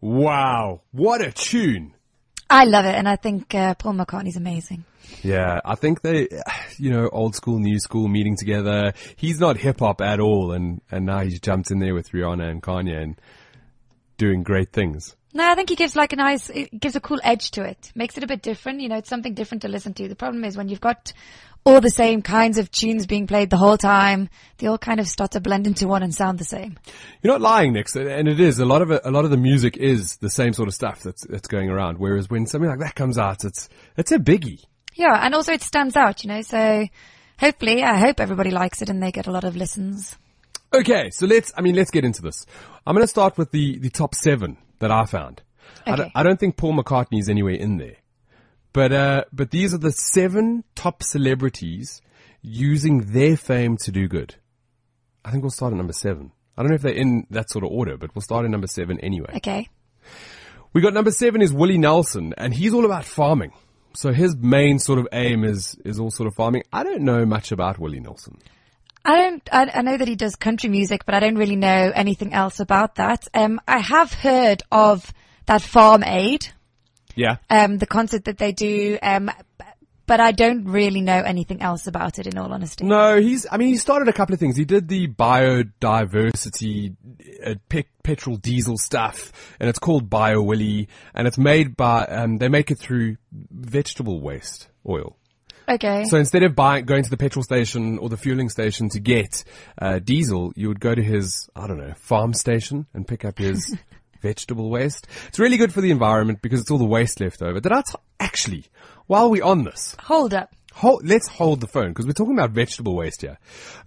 [0.06, 1.96] Wow, what a tune!
[2.48, 4.86] I love it, and I think uh, Paul McCartney's amazing.
[5.24, 6.28] Yeah, I think they,
[6.78, 8.94] you know, old school, new school meeting together.
[9.16, 12.48] He's not hip hop at all, and and now he's jumped in there with Rihanna
[12.48, 13.20] and Kanye and
[14.18, 15.16] doing great things.
[15.36, 17.92] No, I think he gives like a nice, it gives a cool edge to it.
[17.94, 18.80] Makes it a bit different.
[18.80, 20.08] You know, it's something different to listen to.
[20.08, 21.12] The problem is when you've got
[21.66, 25.10] all the same kinds of tunes being played the whole time, they all kind of
[25.10, 26.80] start to blend into one and sound the same.
[27.22, 29.36] You're not lying, Nick, and it is a lot of it, a lot of the
[29.36, 31.98] music is the same sort of stuff that's that's going around.
[31.98, 33.68] Whereas when something like that comes out, it's
[33.98, 34.64] it's a biggie.
[34.94, 36.88] Yeah, and also it stands out, you know, so
[37.38, 40.16] hopefully, I hope everybody likes it and they get a lot of listens.
[40.74, 42.46] Okay, so let's, I mean, let's get into this.
[42.88, 45.42] I'm going to start with the, the top seven that I found.
[45.86, 47.98] I, don't, I don't think Paul McCartney is anywhere in there.
[48.74, 52.02] But, uh, but these are the seven top celebrities
[52.42, 54.36] using their fame to do good.
[55.24, 56.32] I think we'll start at number seven.
[56.58, 58.68] I don't know if they're in that sort of order, but we'll start at number
[58.68, 59.34] seven anyway.
[59.38, 59.68] Okay.
[60.74, 63.54] We got number seven is Willie Nelson, and he's all about farming.
[63.96, 66.64] So his main sort of aim is, is all sort of farming.
[66.74, 68.40] I don't know much about Willie Nelson.
[69.06, 71.92] I don't, I, I know that he does country music, but I don't really know
[71.94, 73.28] anything else about that.
[73.34, 75.14] Um, I have heard of
[75.46, 76.48] that Farm Aid,
[77.16, 77.38] Yeah.
[77.50, 79.30] um, the concert that they do, um,
[80.08, 82.84] but I don't really know anything else about it in all honesty.
[82.86, 84.56] No, he's, I mean, he started a couple of things.
[84.58, 86.96] He did the biodiversity,
[87.46, 92.50] uh, pe- petrol diesel stuff, and it's called BioWillie, and it's made by, um, they
[92.50, 95.18] make it through vegetable waste oil.
[95.68, 96.04] Okay.
[96.06, 99.44] So instead of buying, going to the petrol station or the fueling station to get,
[99.82, 103.40] uh, diesel, you would go to his, I don't know, farm station and pick up
[103.40, 103.76] his
[104.22, 105.08] vegetable waste.
[105.28, 107.60] It's really good for the environment because it's all the waste left over.
[107.60, 108.66] Did I t- actually,
[109.08, 110.54] while we're on this, Hold up.
[110.74, 113.38] hold, let's hold the phone because we're talking about vegetable waste here.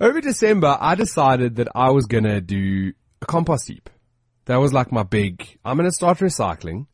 [0.01, 3.89] Over December, I decided that I was going to do a compost heap.
[4.47, 6.87] That was like my big, I'm going to start recycling.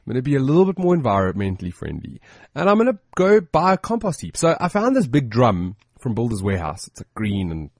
[0.00, 2.20] I'm going to be a little bit more environmentally friendly
[2.54, 4.36] and I'm going to go buy a compost heap.
[4.36, 6.86] So I found this big drum from Builder's Warehouse.
[6.88, 7.70] It's like green and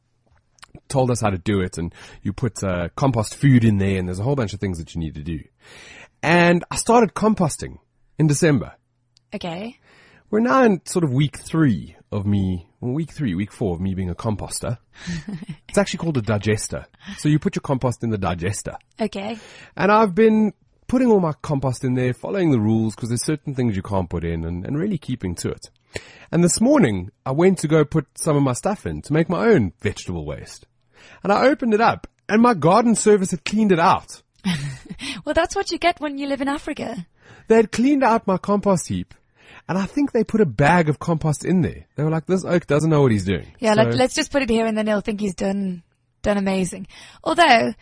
[0.88, 4.06] told us how to do it and you put uh, compost food in there and
[4.06, 5.40] there's a whole bunch of things that you need to do.
[6.22, 7.78] And I started composting
[8.18, 8.74] in December.
[9.35, 9.78] Okay.
[10.30, 13.80] We're now in sort of week three of me, well, week three, week four of
[13.80, 14.78] me being a composter.
[15.68, 16.87] it's actually called a digester.
[17.18, 18.76] So you put your compost in the digester.
[19.00, 19.38] Okay.
[19.76, 20.52] And I've been
[20.90, 24.11] putting all my compost in there, following the rules because there's certain things you can't
[24.11, 25.70] put in and, and really keeping to it.
[26.33, 29.29] And this morning I went to go put some of my stuff in to make
[29.29, 30.66] my own vegetable waste.
[31.22, 34.20] And I opened it up and my garden service had cleaned it out.
[35.24, 37.07] Well, that's what you get when you live in Africa.
[37.46, 39.14] They had cleaned out my compost heap
[39.68, 41.87] and I think they put a bag of compost in there.
[41.94, 43.46] They were like, this oke doesn't know what he's doing.
[43.61, 45.83] Yeah, So- let, let's just put it here and then he'll think he's done,
[46.22, 46.88] done amazing.
[47.22, 47.74] Although,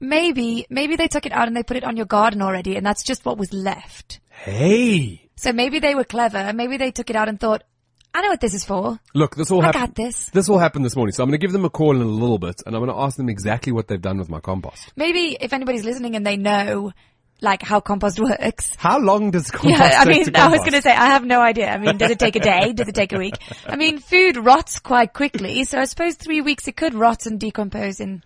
[0.00, 2.84] maybe, maybe they took it out and they put it on your garden already and
[2.84, 4.20] that's just what was left.
[4.30, 6.52] Hey, So maybe they were clever.
[6.52, 7.62] Maybe they took it out and thought,
[8.12, 8.98] I know what this is for.
[9.14, 9.94] look, this all I happened.
[9.94, 10.30] got this.
[10.30, 12.04] This all happened this morning, so I'm going to give them a call in a
[12.04, 14.92] little bit, and I'm going to ask them exactly what they've done with my compost.
[14.96, 16.92] Maybe if anybody's listening and they know,
[17.40, 18.74] like, how compost works.
[18.76, 21.40] How long does compost Yeah, I mean, I was going to say, I have no
[21.40, 21.68] idea.
[21.70, 22.72] I mean, does it take a day?
[22.72, 23.36] Does it take a week?
[23.64, 27.38] I mean, food rots quite quickly, so I suppose three weeks it could rot and
[27.38, 28.24] decompose in.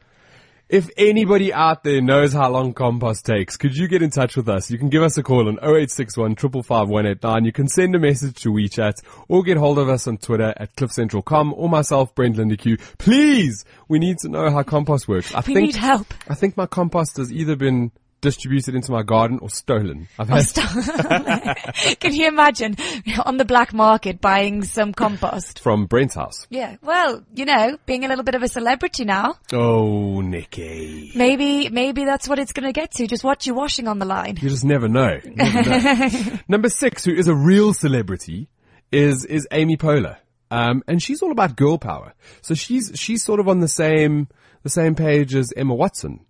[0.68, 4.48] If anybody out there knows how long compost takes, could you get in touch with
[4.48, 4.70] us?
[4.70, 8.48] You can give us a call on 0861 555 You can send a message to
[8.48, 8.94] WeChat
[9.28, 12.80] or get hold of us on Twitter at cliffcentral.com or myself, Brent Lindeque.
[12.96, 15.34] Please, we need to know how compost works.
[15.34, 16.14] I We think, need help.
[16.30, 17.92] I think my compost has either been
[18.24, 20.08] distributed into my garden or stolen.
[20.18, 20.70] I've had stop.
[22.00, 22.76] Can you imagine
[23.24, 25.60] on the black market buying some compost?
[25.60, 26.46] from Brent's house.
[26.50, 26.76] Yeah.
[26.82, 31.12] Well, you know, being a little bit of a celebrity now, Oh, Nikki.
[31.14, 33.06] maybe, maybe that's what it's going to get to.
[33.06, 34.38] Just watch your washing on the line.
[34.40, 35.20] You just never know.
[35.24, 36.38] Never know.
[36.48, 38.48] Number six, who is a real celebrity,
[38.90, 40.16] is is Amy Poehler,
[40.50, 42.14] um, and she's all about girl power.
[42.42, 44.28] So she's she's sort of on the same
[44.62, 46.20] the same page as Emma Watson.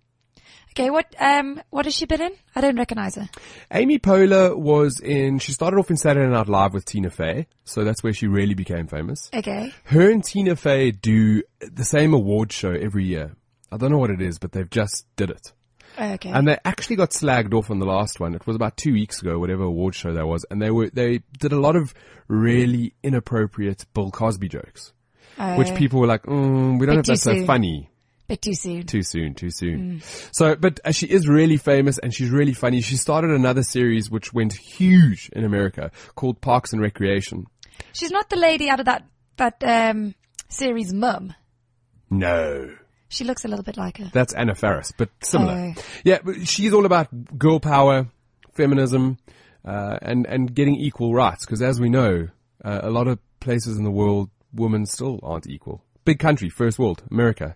[0.75, 0.89] Okay.
[0.89, 2.31] What, um, what has she been in?
[2.55, 3.29] I don't recognize her.
[3.71, 5.39] Amy Poehler was in.
[5.39, 8.55] She started off in Saturday Night Live with Tina Fey, so that's where she really
[8.55, 9.29] became famous.
[9.33, 9.73] Okay.
[9.85, 13.35] Her and Tina Fey do the same award show every year.
[13.71, 15.53] I don't know what it is, but they've just did it.
[15.97, 16.29] Okay.
[16.29, 18.35] And they actually got slagged off on the last one.
[18.35, 21.21] It was about two weeks ago, whatever award show that was, and they were they
[21.39, 21.93] did a lot of
[22.27, 24.91] really inappropriate Bill Cosby jokes,
[25.55, 25.75] which Oh.
[25.75, 27.89] people were like, mm, "We don't know if that's so funny."
[28.27, 28.85] Bit too soon.
[28.87, 30.01] Too soon, too soon.
[30.31, 32.81] So, but uh, she is really famous and she's really funny.
[32.81, 37.45] She started another series which went huge in America called Parks and Recreation.
[37.93, 39.05] She's not the lady out of that,
[39.37, 40.15] that, um,
[40.49, 41.33] series Mum.
[42.09, 42.75] No.
[43.09, 44.09] She looks a little bit like her.
[44.11, 45.73] That's Anna Faris, but similar.
[45.77, 45.81] Oh.
[46.03, 48.07] Yeah, but she's all about girl power,
[48.53, 49.17] feminism,
[49.63, 51.45] uh, and and getting equal rights.
[51.45, 52.27] Because as we know,
[52.63, 55.83] uh, a lot of places in the world, women still aren't equal.
[56.03, 57.55] Big country, first world, America,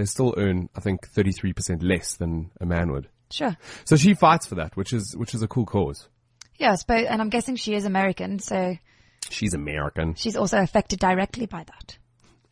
[0.00, 3.08] they still earn, I think, thirty three percent less than a man would.
[3.30, 3.56] Sure.
[3.84, 6.08] So she fights for that, which is which is a cool cause.
[6.58, 8.76] Yeah, I suppose, and I'm guessing she is American, so
[9.28, 11.98] She's American, she's also affected directly by that.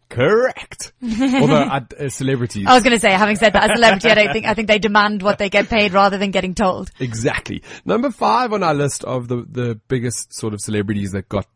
[0.08, 0.92] correct.
[1.02, 4.14] Although uh, uh, celebrities, I was going to say, having said that, a celebrity, I
[4.14, 6.90] don't think, I think they demand what they get paid rather than getting told.
[7.00, 7.62] Exactly.
[7.84, 11.46] Number five on our list of the, the biggest sort of celebrities that got,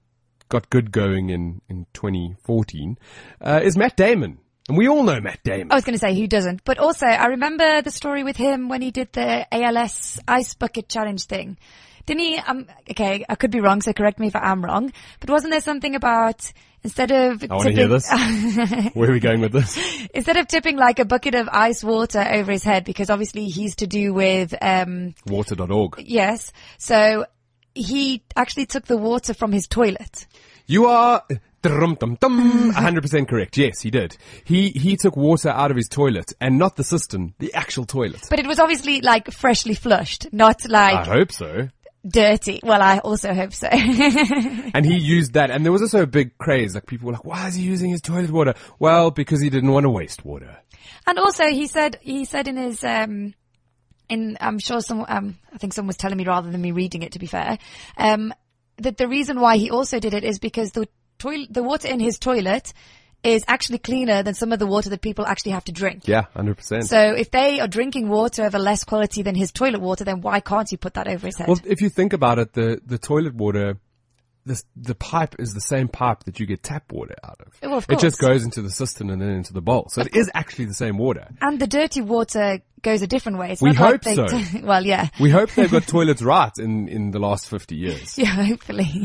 [0.48, 2.98] got good going in, in 2014,
[3.40, 4.38] uh, is Matt Damon.
[4.72, 5.70] And we all know Matt Damon.
[5.70, 6.64] I was going to say, who doesn't?
[6.64, 10.88] But also, I remember the story with him when he did the ALS ice bucket
[10.88, 11.58] challenge thing.
[12.06, 12.38] Didn't he?
[12.38, 14.90] Um, okay, I could be wrong, so correct me if I am wrong.
[15.20, 16.50] But wasn't there something about
[16.82, 18.10] instead of I want to hear this.
[18.94, 19.78] Where are we going with this?
[20.14, 23.76] instead of tipping like a bucket of ice water over his head, because obviously he's
[23.76, 25.96] to do with um, Water.org.
[25.98, 27.26] yes, so
[27.74, 30.26] he actually took the water from his toilet.
[30.66, 31.24] You are
[31.62, 33.56] dum dum dum, 100% correct.
[33.56, 34.16] Yes, he did.
[34.44, 38.22] He, he took water out of his toilet and not the cistern, the actual toilet.
[38.28, 40.94] But it was obviously like freshly flushed, not like.
[40.94, 41.68] I hope so.
[42.06, 42.60] dirty.
[42.62, 43.68] Well, I also hope so.
[44.74, 46.74] And he used that, and there was also a big craze.
[46.74, 49.70] Like people were like, "Why is he using his toilet water?" Well, because he didn't
[49.70, 50.58] want to waste water.
[51.06, 53.34] And also, he said he said in his um,
[54.08, 57.02] in I'm sure some um, I think someone was telling me rather than me reading
[57.02, 57.12] it.
[57.12, 57.58] To be fair,
[57.96, 58.32] um,
[58.78, 60.88] that the reason why he also did it is because the
[61.22, 62.72] toilet, the water in his toilet
[63.22, 66.08] is actually cleaner than some of the water that people actually have to drink.
[66.08, 66.88] Yeah, hundred percent.
[66.88, 70.20] So if they are drinking water of a less quality than his toilet water, then
[70.20, 71.46] why can't you put that over his head?
[71.48, 73.78] Well, if you think about it, the the toilet water,
[74.44, 77.54] the the pipe is the same pipe that you get tap water out of.
[77.62, 80.16] Well, of It just goes into the cistern and then into the bowl, so it
[80.16, 81.28] is actually the same water.
[81.40, 83.52] and the dirty water goes a different way.
[83.52, 84.26] It's We not like hope they so.
[84.26, 85.08] t- well, yeah.
[85.20, 88.18] We hope they've got toilets right in in the last fifty years.
[88.22, 89.04] Yeah, hopefully.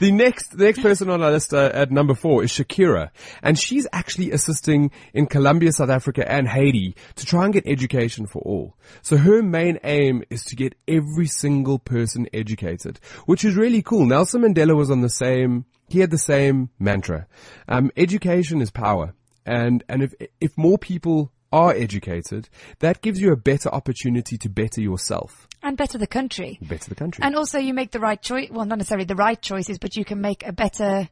[0.00, 3.10] The next, the next person on our list uh, at number four is Shakira,
[3.42, 8.26] and she's actually assisting in Colombia, South Africa, and Haiti to try and get education
[8.26, 8.76] for all.
[9.02, 14.06] So her main aim is to get every single person educated, which is really cool.
[14.06, 15.64] Nelson Mandela was on the same.
[15.88, 17.26] He had the same mantra.
[17.68, 23.32] Um, education is power, and and if if more people are educated, that gives you
[23.32, 26.58] a better opportunity to better yourself, and better the country.
[26.62, 27.22] better the country.
[27.22, 30.04] And also you make the right choice, well, not necessarily the right choices, but you
[30.04, 31.08] can make a better,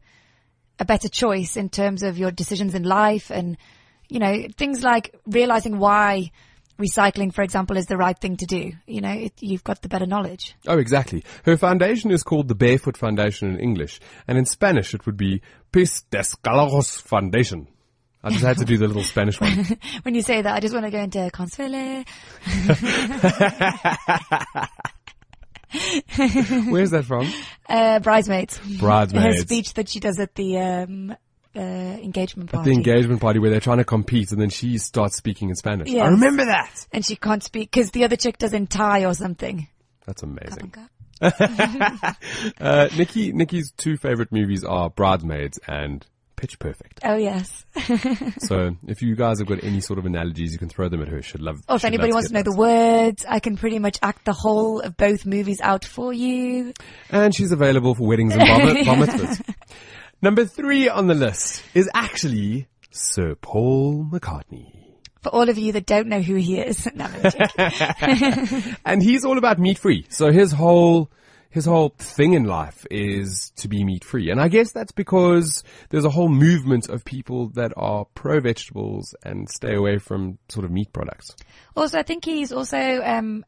[0.78, 3.56] a better choice in terms of your decisions in life and,
[4.08, 6.30] you know, things like realizing why
[6.78, 8.72] recycling, for example, is the right thing to do.
[8.86, 10.54] You know, it, you've got the better knowledge.
[10.66, 11.24] Oh, exactly.
[11.44, 15.42] Her foundation is called the Barefoot Foundation in English, and in Spanish it would be
[15.72, 17.68] Pies Descalzos Foundation.
[18.22, 19.78] I just had to do the little Spanish one.
[20.02, 22.04] When you say that, I just want to go into Consuele.
[26.70, 27.30] Where's that from?
[27.68, 28.56] Uh, bridesmaids.
[28.58, 29.40] Her Bridesmaids.
[29.42, 31.14] speech that she does at the, um,
[31.54, 32.70] uh, engagement party.
[32.70, 35.54] At The engagement party where they're trying to compete and then she starts speaking in
[35.56, 35.92] Spanish.
[35.94, 36.86] I remember that.
[36.92, 39.68] and she can't speak because the other chick does in Thai or something.
[40.06, 40.74] That's amazing.
[42.60, 46.06] Uh, Nikki, Nikki's two favorite movies are Bridesmaids and
[46.38, 47.00] Pitch Perfect.
[47.04, 47.64] Oh yes.
[48.38, 51.08] So if you guys have got any sort of analogies, you can throw them at
[51.08, 51.20] her.
[51.20, 51.56] She'd love.
[51.68, 54.80] Or if anybody wants to know the words, I can pretty much act the whole
[54.80, 56.72] of both movies out for you.
[57.10, 58.40] And she's available for weddings and
[58.86, 59.54] bar, mitzvahs.
[60.22, 64.72] Number three on the list is actually Sir Paul McCartney.
[65.20, 67.08] For all of you that don't know who he is, no,
[68.84, 70.06] and he's all about meat free.
[70.08, 71.10] So his whole
[71.50, 74.30] his whole thing in life is to be meat free.
[74.30, 79.14] And I guess that's because there's a whole movement of people that are pro vegetables
[79.22, 81.34] and stay away from sort of meat products.
[81.74, 83.44] Also, I think he's also um,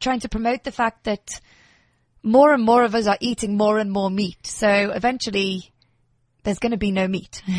[0.00, 1.40] trying to promote the fact that
[2.22, 4.44] more and more of us are eating more and more meat.
[4.46, 5.72] So eventually,
[6.42, 7.42] there's going to be no meat.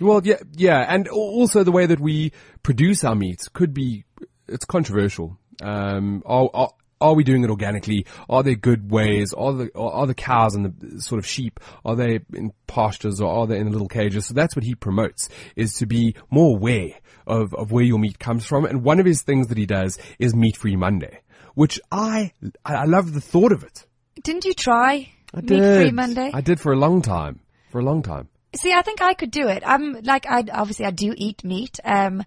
[0.00, 4.04] Well, yeah, yeah, and also the way that we produce our meats could be,
[4.46, 5.38] it's controversial.
[5.60, 8.06] Um, are, are, are we doing it organically?
[8.28, 9.32] Are there good ways?
[9.32, 13.30] Are the, are the cows and the sort of sheep, are they in pastures or
[13.32, 14.26] are they in little cages?
[14.26, 16.94] So that's what he promotes, is to be more aware
[17.26, 18.64] of, of where your meat comes from.
[18.64, 21.20] And one of his things that he does is Meat Free Monday,
[21.54, 22.32] which I,
[22.64, 23.86] I I love the thought of it.
[24.22, 25.82] Didn't you try I meat did.
[25.82, 26.30] free Monday?
[26.32, 27.40] I did for a long time.
[27.70, 28.28] For a long time.
[28.56, 29.62] See, I think I could do it.
[29.64, 32.24] I'm like, I obviously I do eat meat, um,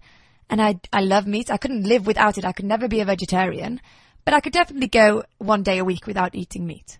[0.48, 1.50] and I I love meat.
[1.50, 2.44] I couldn't live without it.
[2.44, 3.80] I could never be a vegetarian,
[4.24, 6.98] but I could definitely go one day a week without eating meat.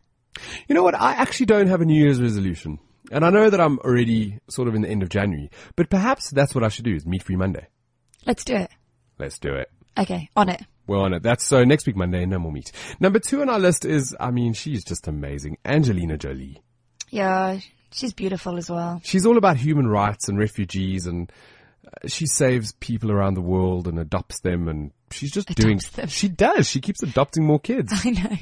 [0.69, 0.95] You know what?
[0.95, 2.79] I actually don't have a New Year's resolution.
[3.11, 6.31] And I know that I'm already sort of in the end of January, but perhaps
[6.31, 7.67] that's what I should do is meat free Monday.
[8.25, 8.71] Let's do it.
[9.19, 9.71] Let's do it.
[9.99, 10.63] Okay, on it.
[10.87, 11.23] We're on it.
[11.23, 12.73] That's so next week Monday, no more meat.
[12.99, 15.59] Number two on our list is, I mean, she's just amazing.
[15.65, 16.63] Angelina Jolie.
[17.11, 17.59] Yeah,
[17.93, 19.01] she's beautiful as well.
[19.05, 21.31] She's all about human rights and refugees and
[22.07, 26.09] she saves people around the world and adopts them and she's just doing, Adopts them.
[26.09, 26.69] she does.
[26.69, 27.93] She keeps adopting more kids.
[28.05, 28.37] I know.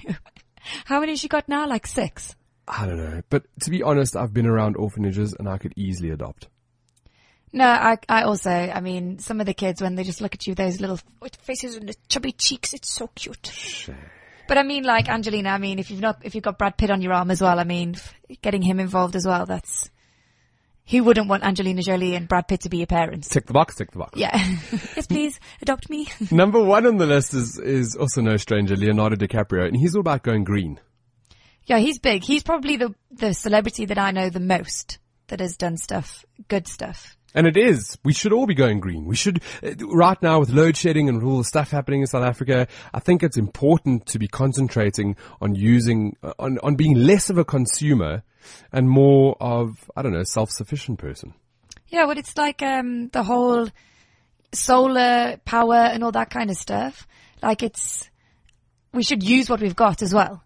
[0.85, 1.67] How many has she got now?
[1.67, 2.35] Like six.
[2.69, 3.23] I don't know.
[3.31, 6.49] But to be honest, I've been around orphanages and I could easily adopt.
[7.53, 10.47] No, I, I also, I mean, some of the kids when they just look at
[10.47, 11.01] you, those little
[11.43, 13.51] faces and the chubby cheeks, it's so cute.
[14.47, 16.91] But I mean, like Angelina, I mean, if you've not, if you've got Brad Pitt
[16.91, 17.97] on your arm as well, I mean,
[18.43, 19.91] getting him involved as well, that's,
[20.91, 23.29] who wouldn't want Angelina Jolie and Brad Pitt to be your parents?
[23.29, 24.19] Tick the box, tick the box.
[24.19, 24.37] Yeah.
[24.97, 26.09] yes, please, adopt me.
[26.31, 30.01] Number one on the list is, is also no stranger, Leonardo DiCaprio, and he's all
[30.01, 30.81] about going green.
[31.67, 32.25] yeah, he's big.
[32.25, 34.99] He's probably the, the celebrity that I know the most
[35.29, 37.17] that has done stuff, good stuff.
[37.35, 37.97] And it is.
[38.05, 39.05] We should all be going green.
[39.05, 42.25] We should, uh, right now with load shedding and all the stuff happening in South
[42.25, 47.31] Africa, I think it's important to be concentrating on using, uh, on, on being less
[47.31, 48.25] of a consumer
[48.73, 51.35] and more of, I don't know, self-sufficient person.
[51.89, 53.69] Yeah, well, it's like um, the whole
[54.53, 57.07] solar power and all that kind of stuff.
[57.43, 58.11] Like it's,
[58.93, 60.43] we should use what we've got as well.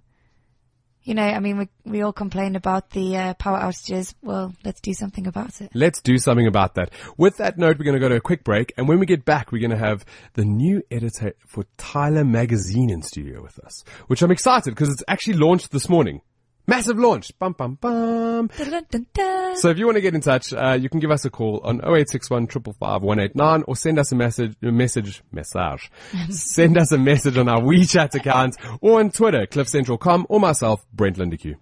[1.04, 4.14] You know, I mean, we we all complain about the uh, power outages.
[4.22, 5.70] Well, let's do something about it.
[5.74, 6.90] Let's do something about that.
[7.18, 8.72] With that note, we're going to go to a quick break.
[8.78, 12.88] And when we get back, we're going to have the new editor for Tyler Magazine
[12.88, 16.22] in studio with us, which I'm excited because it's actually launched this morning.
[16.66, 17.36] Massive launch.
[17.38, 18.50] Bum, bum, bum.
[18.56, 19.56] Dun-dun-dun-dun.
[19.56, 21.60] So if you want to get in touch, uh, you can give us a call
[21.62, 25.90] on 0861 555 189 or send us a message, a message, message.
[26.30, 31.18] send us a message on our WeChat account or on Twitter, cliffcentral.com or myself, Brent
[31.18, 31.56] Lindeque.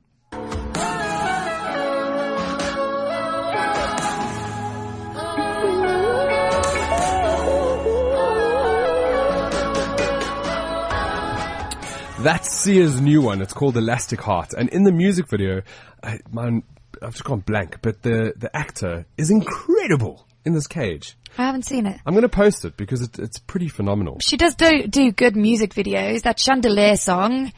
[12.23, 13.43] That's Sia's new one.
[13.43, 14.53] It's called Elastic Heart.
[14.57, 15.63] And in the music video,
[16.05, 16.63] I, man,
[17.03, 21.17] I've just gone blank, but the, the actor is incredible in this cage.
[21.37, 21.99] I haven't seen it.
[22.07, 24.19] I'm going to post it because it, it's pretty phenomenal.
[24.21, 26.23] She does do do good music videos.
[26.23, 27.53] That Chandelier song,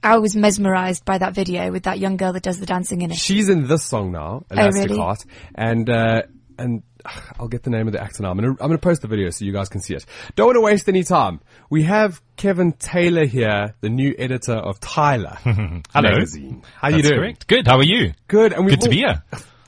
[0.00, 3.10] I was mesmerized by that video with that young girl that does the dancing in
[3.10, 3.16] it.
[3.16, 4.98] She's in this song now, Elastic Oh, really?
[4.98, 5.24] Heart,
[5.56, 6.22] and uh,
[6.56, 6.82] and
[7.40, 8.30] I'll get the name of the actor now.
[8.30, 10.04] I'm gonna I'm gonna post the video so you guys can see it.
[10.36, 11.40] Don't want to waste any time.
[11.70, 15.82] We have Kevin Taylor here, the new editor of Tyler Hello.
[15.94, 16.62] magazine.
[16.76, 17.18] How you doing?
[17.20, 17.46] correct.
[17.46, 17.66] Good.
[17.66, 18.12] How are you?
[18.28, 18.52] Good.
[18.52, 19.22] And we've Good to all- be here.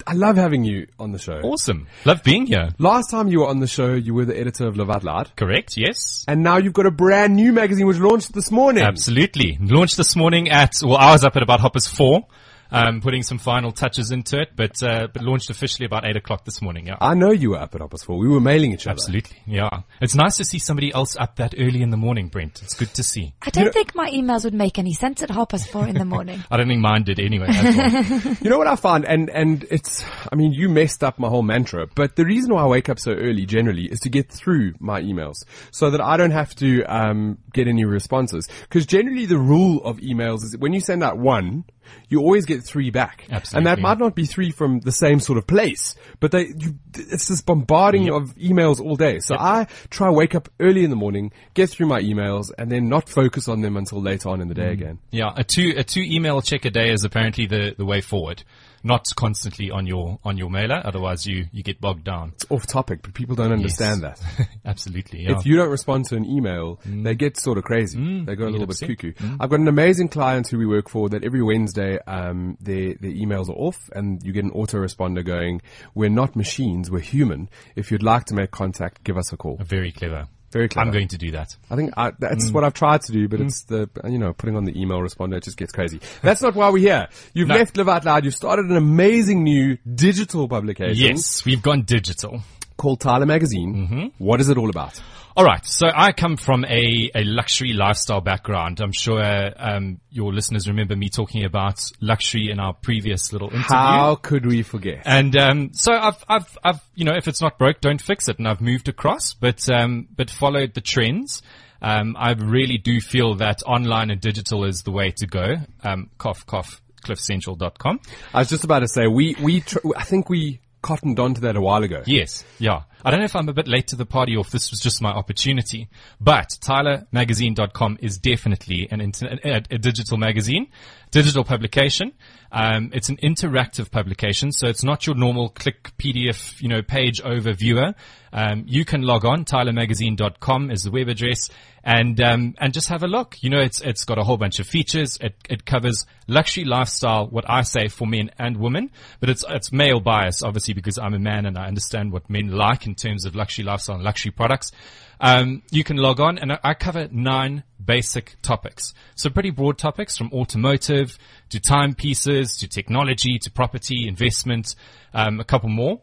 [0.07, 1.41] I love having you on the show.
[1.45, 1.87] Awesome.
[2.07, 2.71] Love being here.
[2.79, 5.31] Last time you were on the show, you were the editor of Live Out Loud.
[5.37, 5.77] Correct.
[5.77, 6.25] Yes.
[6.27, 8.83] And now you've got a brand new magazine which launched this morning.
[8.83, 9.59] Absolutely.
[9.61, 12.27] Launched this morning at, well, I was up at about Hoppers 4,
[12.71, 16.45] um, putting some final touches into it, but, uh, but launched officially about 8 o'clock
[16.45, 16.87] this morning.
[16.87, 16.97] Yeah.
[17.01, 18.19] I know you were up at Hoppers 4.
[18.19, 18.93] We were mailing each other.
[18.93, 19.37] Absolutely.
[19.47, 19.83] Yeah.
[20.01, 22.63] It's nice to see somebody else up that early in the morning, Brent.
[22.63, 23.35] It's good to see.
[23.43, 26.43] I don't think my emails would make any sense at Hoppers four in the morning.
[26.51, 27.49] I don't think mine did anyway.
[28.41, 29.05] You know what I found?
[29.05, 32.63] And, and it's, I mean, you messed up my whole mantra, but the reason why
[32.63, 36.17] I wake up so early generally is to get through my emails so that I
[36.17, 38.49] don't have to, um, get any responses.
[38.71, 41.65] Cause generally the rule of emails is when you send out one,
[42.09, 43.27] you always get get three back.
[43.55, 46.79] And that might not be three from the same sort of place, but they, you,
[46.95, 49.19] it's this bombarding of emails all day.
[49.21, 52.89] So I try wake up early in the morning, get through my emails, and then
[52.89, 54.73] not focus on them until later on in the day Mm.
[54.73, 54.99] again.
[55.11, 58.43] Yeah, a two a two email check a day is apparently the, the way forward.
[58.83, 62.33] Not constantly on your on your mailer, otherwise you, you get bogged down.
[62.35, 64.21] It's off topic, but people don't understand that.
[64.65, 65.25] Absolutely.
[65.25, 65.39] Yeah.
[65.39, 67.05] If you don't respond to an email, mm.
[67.05, 67.99] they get sort of crazy.
[67.99, 68.27] Mm.
[68.27, 68.89] they go a little bit upset.
[68.89, 69.13] cuckoo.
[69.13, 69.37] Mm.
[69.41, 73.13] I've got an amazing client who we work for that every Wednesday, um, their, their
[73.13, 75.61] emails are off and you get an autoresponder going,
[75.95, 77.49] we're not machines, we're human.
[77.77, 79.59] If you'd like to make contact, give us a call.
[79.61, 80.29] Very clever.
[80.51, 80.89] Very clever.
[80.89, 81.57] I'm going to do that.
[81.71, 82.55] I think I, that's mm.
[82.55, 83.47] what I've tried to do, but mm.
[83.47, 86.01] it's the, you know, putting on the email responder, it just gets crazy.
[86.23, 87.09] That's not why we're here.
[87.35, 87.55] You've No.
[87.55, 88.25] left Live Out Loud.
[88.25, 92.43] You've started an amazing new digital publication Yes, we've gone digital.
[92.81, 94.13] Called Tyler Magazine.
[94.17, 94.99] What is it all about?
[95.37, 95.65] All right.
[95.65, 98.81] So I come from a, a luxury lifestyle background.
[98.81, 99.23] I'm sure
[99.57, 103.77] um, your listeners remember me talking about luxury in our previous little interview.
[103.77, 105.03] How could we forget?
[105.05, 108.39] And um, so I've, I've, I've, you know, if it's not broke, don't fix it.
[108.39, 111.43] And I've moved across, but um, but followed the trends.
[111.83, 115.57] Um, I really do feel that online and digital is the way to go.
[115.83, 118.01] Um, cough, cough, cliffcentral.com.
[118.35, 121.57] I was just about to say we we tr- I think we cottoned onto that
[121.57, 122.03] a while ago.
[122.07, 122.83] Yes, yeah.
[123.05, 124.81] I don't know if I'm a bit late to the party or if this was
[124.81, 125.89] just my opportunity,
[126.21, 130.69] but tylermagazine.com is definitely an inter- a, a digital magazine,
[131.11, 132.13] digital publication.
[132.53, 137.23] Um, it's an interactive publication, so it's not your normal click PDF, you know, page
[137.23, 137.95] overviewer.
[138.33, 141.49] Um, you can log on, tylermagazine.com is the web address,
[141.83, 143.43] and um, and just have a look.
[143.43, 145.17] You know, it's it's got a whole bunch of features.
[145.21, 149.73] It it covers luxury lifestyle, what I say for men and women, but it's it's
[149.73, 153.25] male bias, obviously, because I'm a man and I understand what men like in terms
[153.25, 154.73] of luxury lifestyle and luxury products.
[155.21, 158.95] Um, you can log on, and I, cover nine basic topics.
[159.15, 161.19] So pretty broad topics from automotive
[161.51, 164.75] to timepieces to technology to property investment,
[165.13, 166.01] um, a couple more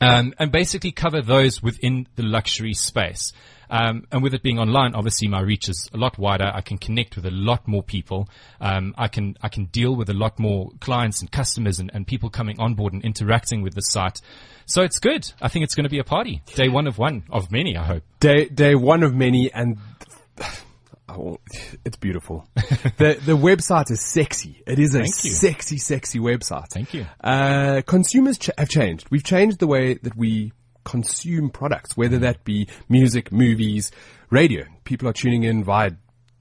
[0.00, 3.32] um, and basically cover those within the luxury space.
[3.70, 6.50] Um, and with it being online, obviously my reach is a lot wider.
[6.52, 8.28] I can connect with a lot more people.
[8.60, 12.06] Um, I can I can deal with a lot more clients and customers and, and
[12.06, 14.20] people coming on board and interacting with the site.
[14.66, 15.30] So it's good.
[15.40, 16.42] I think it's going to be a party.
[16.54, 17.76] Day one of one of many.
[17.76, 18.02] I hope.
[18.20, 19.78] Day day one of many, and
[21.08, 21.38] oh,
[21.84, 22.48] it's beautiful.
[22.54, 24.62] the the website is sexy.
[24.66, 26.68] It is a sexy, sexy website.
[26.68, 27.06] Thank you.
[27.22, 29.08] Uh, consumers ch- have changed.
[29.10, 30.52] We've changed the way that we
[30.86, 33.90] consume products, whether that be music, movies,
[34.30, 34.64] radio.
[34.84, 35.90] People are tuning in via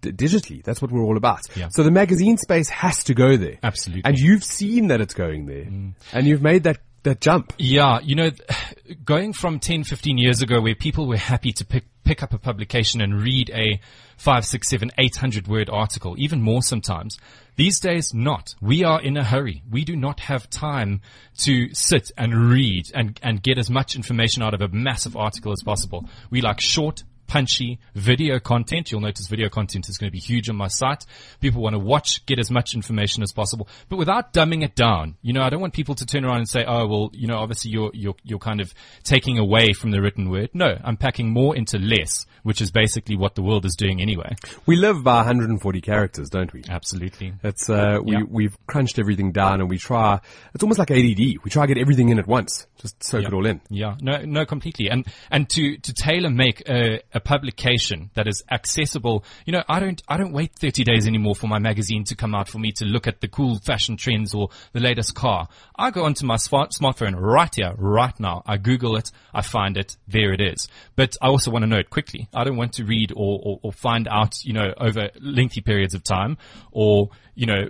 [0.02, 0.64] digitally.
[0.64, 1.42] That's what we're all about.
[1.56, 1.68] Yeah.
[1.72, 3.58] So the magazine space has to go there.
[3.62, 4.04] Absolutely.
[4.06, 5.94] And you've seen that it's going there, mm.
[6.14, 7.54] and you've made that that jump.
[7.58, 8.32] Yeah, you know,
[9.06, 12.38] going from 10, 15 years ago where people were happy to pick, pick up a
[12.38, 13.80] publication and read a
[14.18, 17.18] five, six, seven, eight hundred word article, even more sometimes.
[17.58, 18.54] These days, not.
[18.62, 19.64] We are in a hurry.
[19.70, 21.00] We do not have time
[21.40, 25.54] to sit and read and, and get as much information out of a massive article
[25.54, 26.10] as possible.
[26.30, 28.92] We like short, punchy video content.
[28.92, 31.06] You'll notice video content is going to be huge on my site.
[31.42, 35.16] People want to watch, get as much information as possible, but without dumbing it down.
[35.22, 37.38] You know, I don't want people to turn around and say, "Oh, well, you know,
[37.38, 38.74] obviously you're you're you're kind of
[39.04, 43.16] taking away from the written word." No, I'm packing more into less, which is basically
[43.16, 44.36] what the world is doing anyway.
[44.66, 46.64] We live by 140 characters, don't we?
[46.70, 47.34] Absolutely.
[47.44, 48.24] It's uh, we Yeah.
[48.30, 50.20] we've crunched everything down, and we try.
[50.54, 51.40] It's almost like ADD.
[51.44, 53.28] We try to get everything in at once, just soak Yeah.
[53.30, 53.62] it all in.
[53.70, 54.90] Yeah, no, no, completely.
[54.90, 59.80] And, and to, to tailor make a, a publication that is accessible, you know, I
[59.80, 62.74] don't, I don't wait 30 days anymore for my magazine to come out for me
[62.74, 65.48] to look at the cool fashion trends or the latest car.
[65.76, 68.44] I go onto my smart, smartphone right here, right now.
[68.46, 69.12] I Google it.
[69.34, 69.96] I find it.
[70.08, 70.68] There it is.
[70.98, 72.28] But I also want to know it quickly.
[72.34, 75.94] I don't want to read or, or, or find out, you know, over lengthy periods
[75.94, 76.38] of time
[76.72, 77.70] or, you know,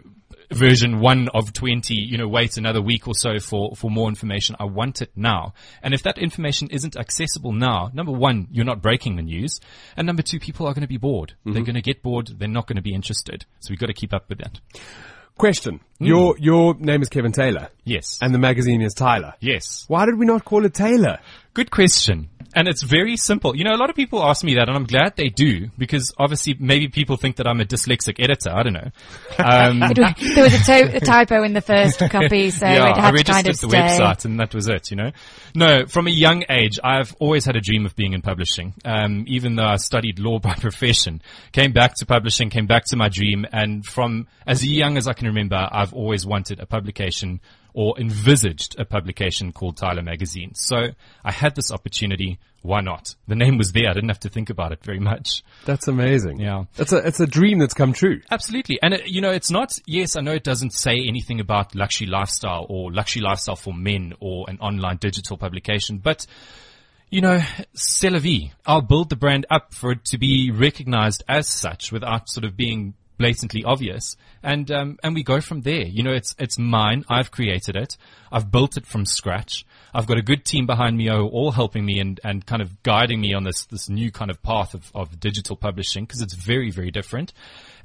[0.52, 4.56] version one of 20, you know, wait another week or so for, for more information.
[4.60, 5.54] I want it now.
[5.84, 9.60] And if that information isn't accessible now, number one, you're not breaking the news.
[9.98, 11.34] And number two, people are going to be bored.
[11.46, 12.28] They're going to get bored.
[12.38, 13.46] They're not going to be interested.
[13.60, 14.60] So we've got to keep up with that.
[15.38, 16.06] Question: Hmm.
[16.06, 18.20] Your your name is Kevin Taylor, Yes.
[18.22, 19.34] and the magazine is Tyler.
[19.42, 19.84] yes.
[19.90, 21.20] Why did we not call it Taylor?
[21.54, 22.30] Good question.
[22.56, 23.54] And it's very simple.
[23.56, 26.14] You know, a lot of people ask me that and I'm glad they do because
[26.18, 28.50] obviously maybe people think that I'm a dyslexic editor.
[28.50, 28.92] I don't know.
[29.38, 29.80] Um,
[30.36, 33.12] there was a, to- a typo in the first copy, so yeah, it I had
[33.12, 33.78] to registered kind of the stay.
[33.78, 35.12] website and that was it, you know.
[35.54, 38.74] No, from a young age, I've always had a dream of being in publishing.
[38.86, 42.96] Um, even though I studied law by profession, came back to publishing, came back to
[42.96, 47.42] my dream, and from as young as I can remember, I've always wanted a publication
[47.76, 50.56] or envisaged a publication called Tyler Magazine.
[50.56, 50.78] So
[51.24, 52.40] I had this opportunity.
[52.62, 53.14] Why not?
[53.28, 53.90] The name was there.
[53.90, 55.44] I didn't have to think about it very much.
[55.66, 56.40] That's amazing.
[56.40, 56.64] Yeah.
[56.78, 58.22] It's a, it's a dream that's come true.
[58.32, 58.80] Absolutely.
[58.82, 62.08] And, it, you know, it's not, yes, I know it doesn't say anything about luxury
[62.08, 66.26] lifestyle or luxury lifestyle for men or an online digital publication, but
[67.10, 67.40] you know,
[67.74, 68.52] c'est la vie.
[68.66, 72.58] I'll build the brand up for it to be recognized as such without sort of
[72.58, 74.18] being blatantly obvious.
[74.44, 75.86] And, um, and we go from there.
[75.86, 77.06] You know, it's, it's mine.
[77.10, 77.98] I've created it.
[78.32, 79.66] I've built it from scratch.
[79.94, 82.62] I've got a good team behind me, who are all helping me and, and kind
[82.62, 86.22] of guiding me on this, this new kind of path of, of digital publishing because
[86.22, 87.34] it's very, very different.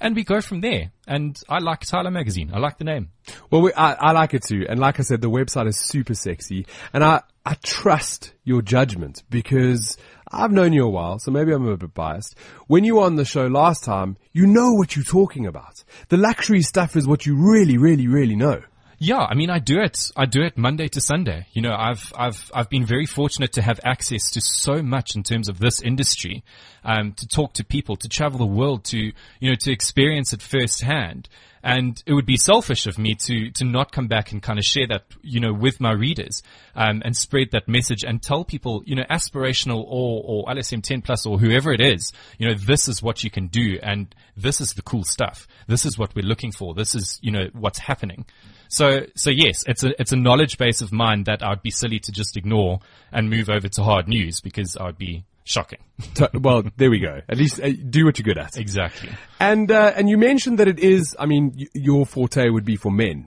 [0.00, 0.90] And we go from there.
[1.06, 2.50] And I like Tyler Magazine.
[2.52, 3.10] I like the name.
[3.50, 4.66] Well, we, I, I like it too.
[4.68, 6.66] And like I said, the website is super sexy.
[6.92, 9.98] And I, I trust your judgment because
[10.30, 12.36] I've known you a while, so maybe I'm a bit biased.
[12.68, 15.82] When you were on the show last time, you know what you're talking about.
[16.10, 18.62] The luxury stuff is what you really, really, really know.
[19.02, 20.12] Yeah, I mean, I do it.
[20.14, 21.46] I do it Monday to Sunday.
[21.54, 25.22] You know, I've I've I've been very fortunate to have access to so much in
[25.22, 26.44] terms of this industry,
[26.84, 30.42] um, to talk to people, to travel the world, to you know, to experience it
[30.42, 31.30] firsthand.
[31.62, 34.66] And it would be selfish of me to to not come back and kind of
[34.66, 36.42] share that, you know, with my readers,
[36.76, 41.00] um, and spread that message and tell people, you know, aspirational or or LSM 10
[41.00, 44.60] plus or whoever it is, you know, this is what you can do, and this
[44.60, 45.48] is the cool stuff.
[45.68, 46.74] This is what we're looking for.
[46.74, 48.26] This is you know what's happening.
[48.70, 51.98] So, so yes, it's a, it's a knowledge base of mine that I'd be silly
[51.98, 52.78] to just ignore
[53.12, 55.80] and move over to hard news because I would be shocking.
[56.32, 57.20] Well, there we go.
[57.28, 58.56] At least uh, do what you're good at.
[58.56, 59.10] Exactly.
[59.40, 61.16] And uh, and you mentioned that it is.
[61.18, 63.26] I mean, y- your forte would be for men,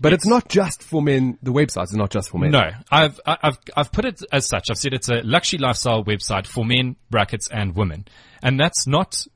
[0.00, 1.38] but it's not just for men.
[1.42, 2.52] The website is not just for men.
[2.52, 4.66] No, I've, I've, I've put it as such.
[4.70, 8.06] I've said it's a luxury lifestyle website for men, brackets, and women.
[8.42, 9.26] And that's not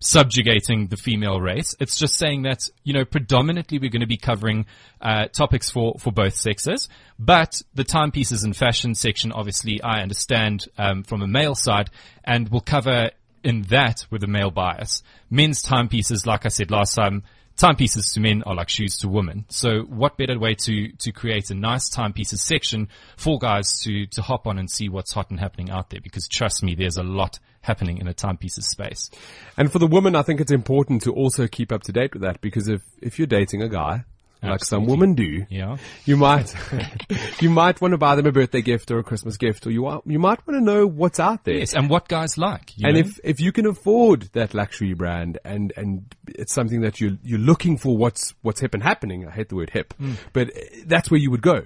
[0.00, 1.74] subjugating the female race.
[1.78, 4.66] It's just saying that, you know, predominantly we're going to be covering,
[5.00, 6.88] uh, topics for, for both sexes,
[7.18, 11.90] but the timepieces and fashion section, obviously, I understand, um, from a male side
[12.24, 13.10] and we'll cover
[13.44, 15.02] in that with a male bias.
[15.30, 17.22] Men's timepieces, like I said last time,
[17.60, 19.44] timepieces to men are like shoes to women.
[19.48, 24.22] So what better way to, to create a nice timepieces section for guys to, to
[24.22, 26.00] hop on and see what's hot and happening out there?
[26.00, 29.10] Because trust me, there's a lot happening in a timepieces space.
[29.58, 32.22] And for the woman, I think it's important to also keep up to date with
[32.22, 34.04] that because if if you're dating a guy.
[34.42, 35.76] Like some women do, Yeah.
[36.06, 36.54] you might,
[37.40, 39.82] you might want to buy them a birthday gift or a Christmas gift, or you
[39.82, 41.56] want, you might want to know what's out there.
[41.58, 41.74] Yes.
[41.74, 42.72] And what guys like.
[42.82, 43.00] And know?
[43.00, 47.38] if, if you can afford that luxury brand and, and it's something that you, you're
[47.38, 49.26] looking for what's, what's hip and happening.
[49.26, 50.14] I hate the word hip, Hmm.
[50.32, 50.50] but
[50.86, 51.64] that's where you would go.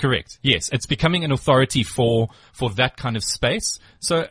[0.00, 0.38] Correct.
[0.42, 3.78] Yes, it's becoming an authority for for that kind of space.
[4.00, 4.26] So,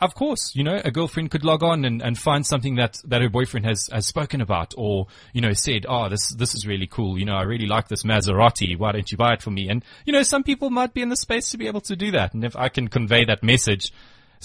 [0.00, 3.22] of course, you know, a girlfriend could log on and, and find something that that
[3.22, 6.88] her boyfriend has has spoken about, or you know, said, "Oh, this this is really
[6.88, 7.18] cool.
[7.18, 8.76] You know, I really like this Maserati.
[8.76, 11.08] Why don't you buy it for me?" And you know, some people might be in
[11.08, 12.34] the space to be able to do that.
[12.34, 13.92] And if I can convey that message,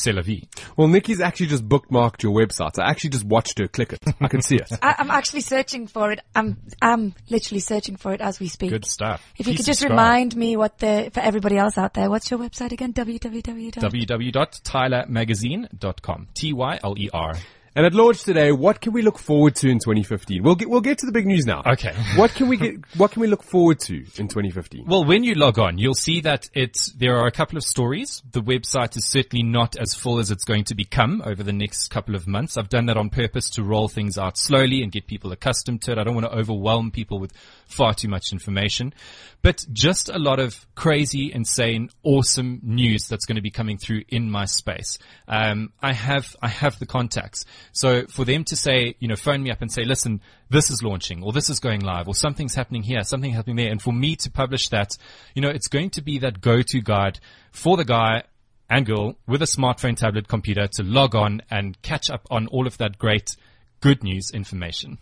[0.02, 0.48] c'est la vie.
[0.76, 2.80] Well, Nikki's actually just bookmarked your website.
[2.80, 4.00] I actually just watched her click it.
[4.20, 4.68] I can see it.
[4.82, 6.22] I, I'm actually searching for it.
[6.36, 8.72] I'm, I'm literally searching for it as we speak.
[8.72, 9.24] Good stuff.
[9.38, 10.00] If you Please could just subscribe.
[10.00, 12.94] remind me what the, for everybody else out there, what's your website again?
[12.94, 13.72] www.
[13.72, 16.28] www.tylermagazine.com.
[16.34, 17.36] T Y L E R.
[17.74, 20.44] And at launch today, what can we look forward to in 2015?
[20.44, 21.64] We'll get, we'll get to the big news now.
[21.66, 21.96] Okay.
[22.18, 24.86] What can we get, what can we look forward to in 2015?
[24.86, 28.22] Well, when you log on, you'll see that it's, there are a couple of stories.
[28.32, 31.88] The website is certainly not as full as it's going to become over the next
[31.88, 32.58] couple of months.
[32.58, 35.94] I've done that on purpose to roll things out slowly and get people accustomed to
[35.94, 35.98] it.
[35.98, 37.32] I don't want to overwhelm people with
[37.72, 38.94] far too much information,
[39.42, 44.04] but just a lot of crazy, insane, awesome news that's going to be coming through
[44.10, 45.00] in my space.
[45.28, 47.46] Um, I have, I have the contacts.
[47.72, 50.84] So for them to say, you know, phone me up and say, listen, this is
[50.84, 53.72] launching or this is going live or something's happening here, something happening there.
[53.72, 54.92] And for me to publish that,
[55.34, 57.20] you know, it's going to be that go-to guide
[57.52, 58.24] for the guy
[58.70, 62.68] and girl with a smartphone, tablet, computer to log on and catch up on all
[62.68, 63.36] of that great
[63.82, 64.98] good news information.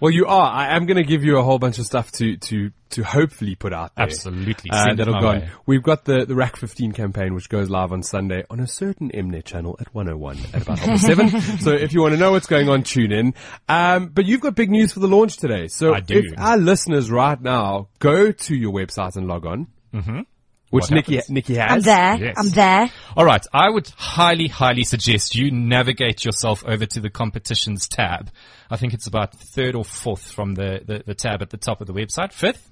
[0.00, 0.50] Well, you are.
[0.50, 3.54] I am going to give you a whole bunch of stuff to, to, to hopefully
[3.54, 4.06] put out there.
[4.06, 4.70] Absolutely.
[4.70, 5.50] Uh, that'll go on.
[5.66, 9.10] We've got the, the Rack 15 campaign, which goes live on Sunday on a certain
[9.10, 11.30] Mnet channel at 101 at about half seven.
[11.60, 13.34] So if you want to know what's going on, tune in.
[13.68, 15.68] Um, but you've got big news for the launch today.
[15.68, 16.18] So I do.
[16.18, 20.20] if our listeners right now go to your website and log on, mm-hmm.
[20.70, 21.30] Which What Nikki, happens?
[21.30, 21.70] Nikki has.
[21.70, 22.26] I'm there.
[22.26, 22.34] Yes.
[22.38, 22.90] I'm there.
[23.16, 23.44] All right.
[23.52, 28.30] I would highly, highly suggest you navigate yourself over to the competitions tab.
[28.70, 31.80] I think it's about third or fourth from the, the, the tab at the top
[31.80, 32.32] of the website.
[32.32, 32.70] Fifth.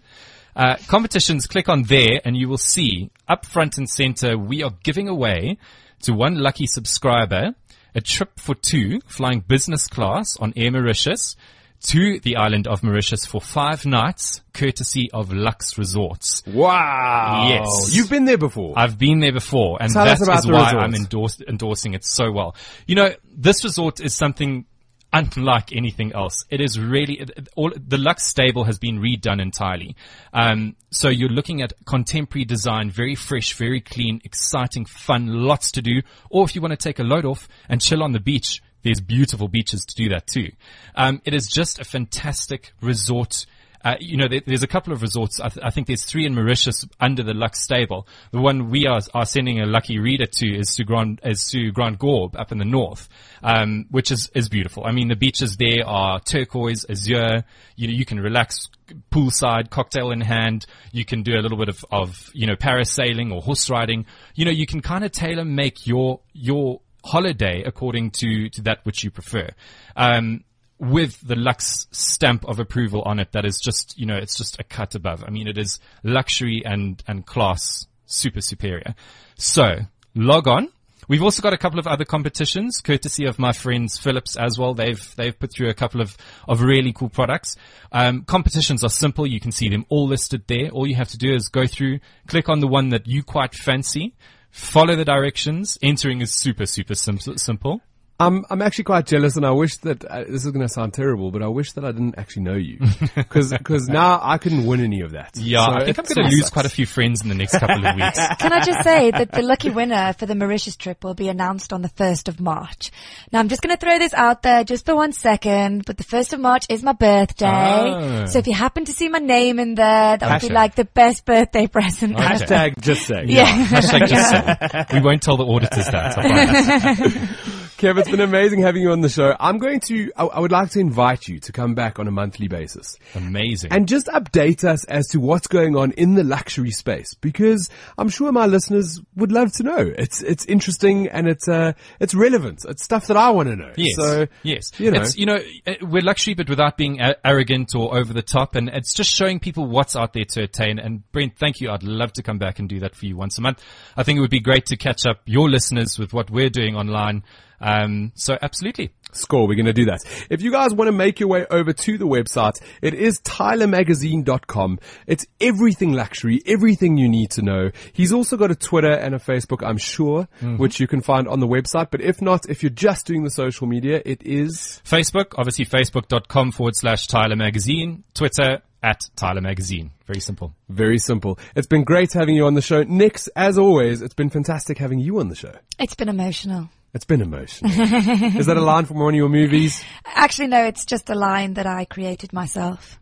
[0.55, 4.73] Uh, competitions, click on there and you will see up front and center, we are
[4.83, 5.59] giving away
[6.03, 7.55] to one lucky subscriber
[7.95, 11.37] a trip for two flying business class on Air Mauritius
[11.81, 16.43] to the island of Mauritius for five nights, courtesy of Lux Resorts.
[16.47, 17.47] Wow.
[17.49, 17.95] Yes.
[17.95, 18.75] You've been there before.
[18.77, 20.75] I've been there before, and Tell that is why resort.
[20.75, 22.57] I'm endorse, endorsing it so well.
[22.87, 24.67] You know, this resort is something
[25.13, 26.45] unlike anything else.
[26.51, 27.25] It is really
[27.57, 29.97] all the Lux stable has been redone entirely.
[30.33, 35.83] Um, so you're looking at contemporary design, very fresh, very clean, exciting, fun, lots to
[35.83, 36.03] do.
[36.31, 39.01] Or if you want to take a load off and chill on the beach, there's
[39.01, 40.51] beautiful beaches to do that too.
[40.95, 43.47] Um, it is just a fantastic resort.
[43.85, 45.41] Uh, you know, there, there's a couple of resorts.
[45.41, 48.09] I, th- I think there's three in Mauritius under the Lux stable.
[48.33, 51.99] The one we are, are sending a lucky reader to is to Grand, is Grand
[51.99, 53.09] Gaube up in the north,
[53.43, 54.85] um, which is, is beautiful.
[54.85, 57.45] I mean, the beaches there are turquoise, azure.
[57.77, 58.69] You know, you can relax
[59.13, 60.67] poolside, cocktail in hand.
[60.91, 64.07] You can do a little bit of, of, you know, parasailing or horse riding.
[64.35, 68.85] You know, you can kind of tailor make your, your holiday according to, to that
[68.85, 69.49] which you prefer.
[69.97, 70.45] Um,
[70.79, 74.61] with the Lux stamp of approval on it that is just, you know, it's just
[74.61, 75.25] a cut above.
[75.27, 78.95] I mean, it is luxury and, and class super superior.
[79.37, 79.81] So
[80.15, 80.69] log on.
[81.09, 84.75] We've also got a couple of other competitions, courtesy of my friends Philips as well.
[84.75, 87.57] They've they've put through a couple of of really cool products.
[87.91, 89.27] Um, competitions are simple.
[89.27, 90.69] You can see them all listed there.
[90.69, 93.55] All you have to do is go through, click on the one that you quite
[93.55, 94.15] fancy,
[94.59, 95.79] follow the directions.
[95.83, 97.81] Entering is super super sim- simple.
[98.21, 100.93] I'm I'm actually quite jealous, and I wish that uh, this is going to sound
[100.93, 102.79] terrible, but I wish that I didn't actually know you,
[103.15, 103.53] because
[103.89, 105.37] now I couldn't win any of that.
[105.37, 106.35] Yeah, So I think I'm going to sucks.
[106.35, 108.19] lose quite a few friends in the next couple of weeks.
[108.41, 111.73] Can I just say that the lucky winner for the Mauritius trip will be announced
[111.73, 112.91] on the 1st of March.
[113.33, 116.05] Now I'm just going to throw this out there just for one second, but the
[116.05, 117.47] 1st of March is my birthday.
[117.47, 118.25] Ah.
[118.27, 120.87] So if you happen to see my name in there, that would be like the
[120.87, 122.19] best birthday present.
[122.19, 122.35] ever.
[122.45, 123.27] Hashtag just say.
[123.27, 123.47] Yeah.
[123.67, 124.85] Hashtag just say.
[124.99, 127.55] We won't tell the auditors that.
[127.79, 129.37] Kev, it's been amazing having you on the show.
[129.39, 132.11] I'm going to, I, I would like to invite you to come back on a
[132.11, 132.99] monthly basis.
[133.15, 133.73] Amazing.
[133.73, 138.09] And just update us as to what's going on in the luxury space because I'm
[138.09, 139.77] sure my listeners would love to know.
[139.79, 142.65] It's, it's interesting and it's, uh, it's relevant.
[142.69, 143.73] It's stuff that I want to know.
[143.77, 143.95] Yes.
[143.95, 144.73] So, yes.
[144.81, 145.01] you know.
[145.01, 148.57] It's, you know, uh, we're luxury, but without being arrogant or over the top.
[148.57, 150.81] And it's just showing people what's out there to attain.
[150.81, 151.71] And Brent, thank you.
[151.71, 153.63] I'd love to come back and do that for you once a month.
[153.97, 156.75] I think it would be great to catch up your listeners with what we're doing
[156.75, 157.23] online.
[157.61, 158.91] Um, so absolutely.
[159.13, 160.01] Score, we're going to do that.
[160.29, 164.79] If you guys want to make your way over to the website, it is tylermagazine.com.
[165.07, 167.71] It's everything luxury, everything you need to know.
[167.93, 170.29] He's also got a Twitter and a Facebook, I'm sure,
[170.59, 171.91] which you can find on the website.
[171.91, 176.53] But if not, if you're just doing the social media, it is Facebook, obviously facebook.com
[176.53, 178.05] forward slash Tyler Magazine.
[178.13, 179.91] Twitter at Tyler Magazine.
[180.07, 180.55] Very simple.
[180.69, 181.39] very simple.
[181.57, 182.83] It's been great having you on the show.
[182.83, 185.53] Nix, as always, it's been fantastic having you on the show.
[185.79, 186.71] It's been emotional.
[186.95, 187.71] It's been emotional.
[187.71, 189.83] is that a line from one of your movies?
[190.05, 192.99] Actually, no, it's just a line that I created myself.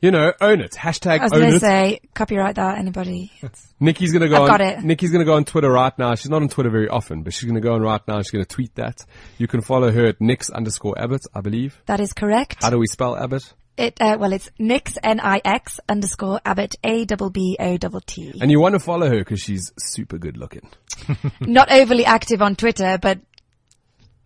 [0.00, 0.72] You know, own it.
[0.72, 3.30] Hashtag I was going to say, copyright that, anybody.
[3.78, 4.48] Nikki's gonna go I've on.
[4.48, 4.82] got it.
[4.82, 6.14] Nikki's gonna go on Twitter right now.
[6.14, 8.22] She's not on Twitter very often, but she's gonna go on right now.
[8.22, 9.04] She's gonna tweet that.
[9.36, 11.82] You can follow her at Nix underscore Abbott, I believe.
[11.84, 12.62] That is correct.
[12.62, 13.52] How do we spell Abbott?
[13.76, 18.38] It, uh, well, it's Nix, N-I-X underscore Abbott, A-B-B-O-T-T.
[18.40, 20.68] And you want to follow her because she's super good looking.
[21.40, 23.20] Not overly active on Twitter, but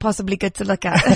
[0.04, 1.02] possibly good to look at.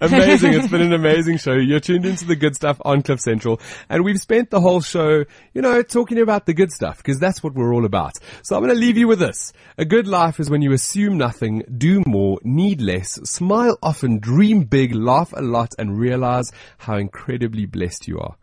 [0.00, 0.54] amazing.
[0.54, 1.52] It's been an amazing show.
[1.52, 3.60] You're tuned into the good stuff on Cliff Central.
[3.88, 5.24] And we've spent the whole show,
[5.54, 8.14] you know, talking about the good stuff because that's what we're all about.
[8.42, 9.52] So I'm going to leave you with this.
[9.78, 14.64] A good life is when you assume nothing, do more, need less, smile often, dream
[14.64, 18.34] big, laugh a lot and realize how incredibly blessed you are.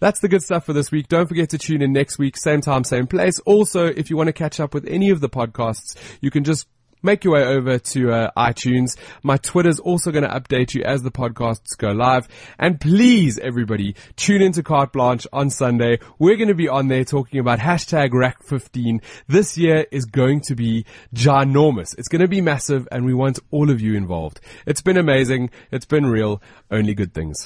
[0.00, 1.08] That's the good stuff for this week.
[1.08, 3.38] Don't forget to tune in next week, same time, same place.
[3.46, 6.66] Also, if you want to catch up with any of the podcasts, you can just
[7.02, 8.96] make your way over to uh, iTunes.
[9.22, 12.28] My Twitter's also going to update you as the podcasts go live.
[12.58, 15.98] And please, everybody, tune into Carte Blanche on Sunday.
[16.18, 19.02] We're going to be on there talking about hashtag Rack15.
[19.26, 20.84] This year is going to be
[21.14, 21.94] ginormous.
[21.98, 24.40] It's going to be massive and we want all of you involved.
[24.66, 25.50] It's been amazing.
[25.70, 26.42] It's been real.
[26.70, 27.36] Only good things.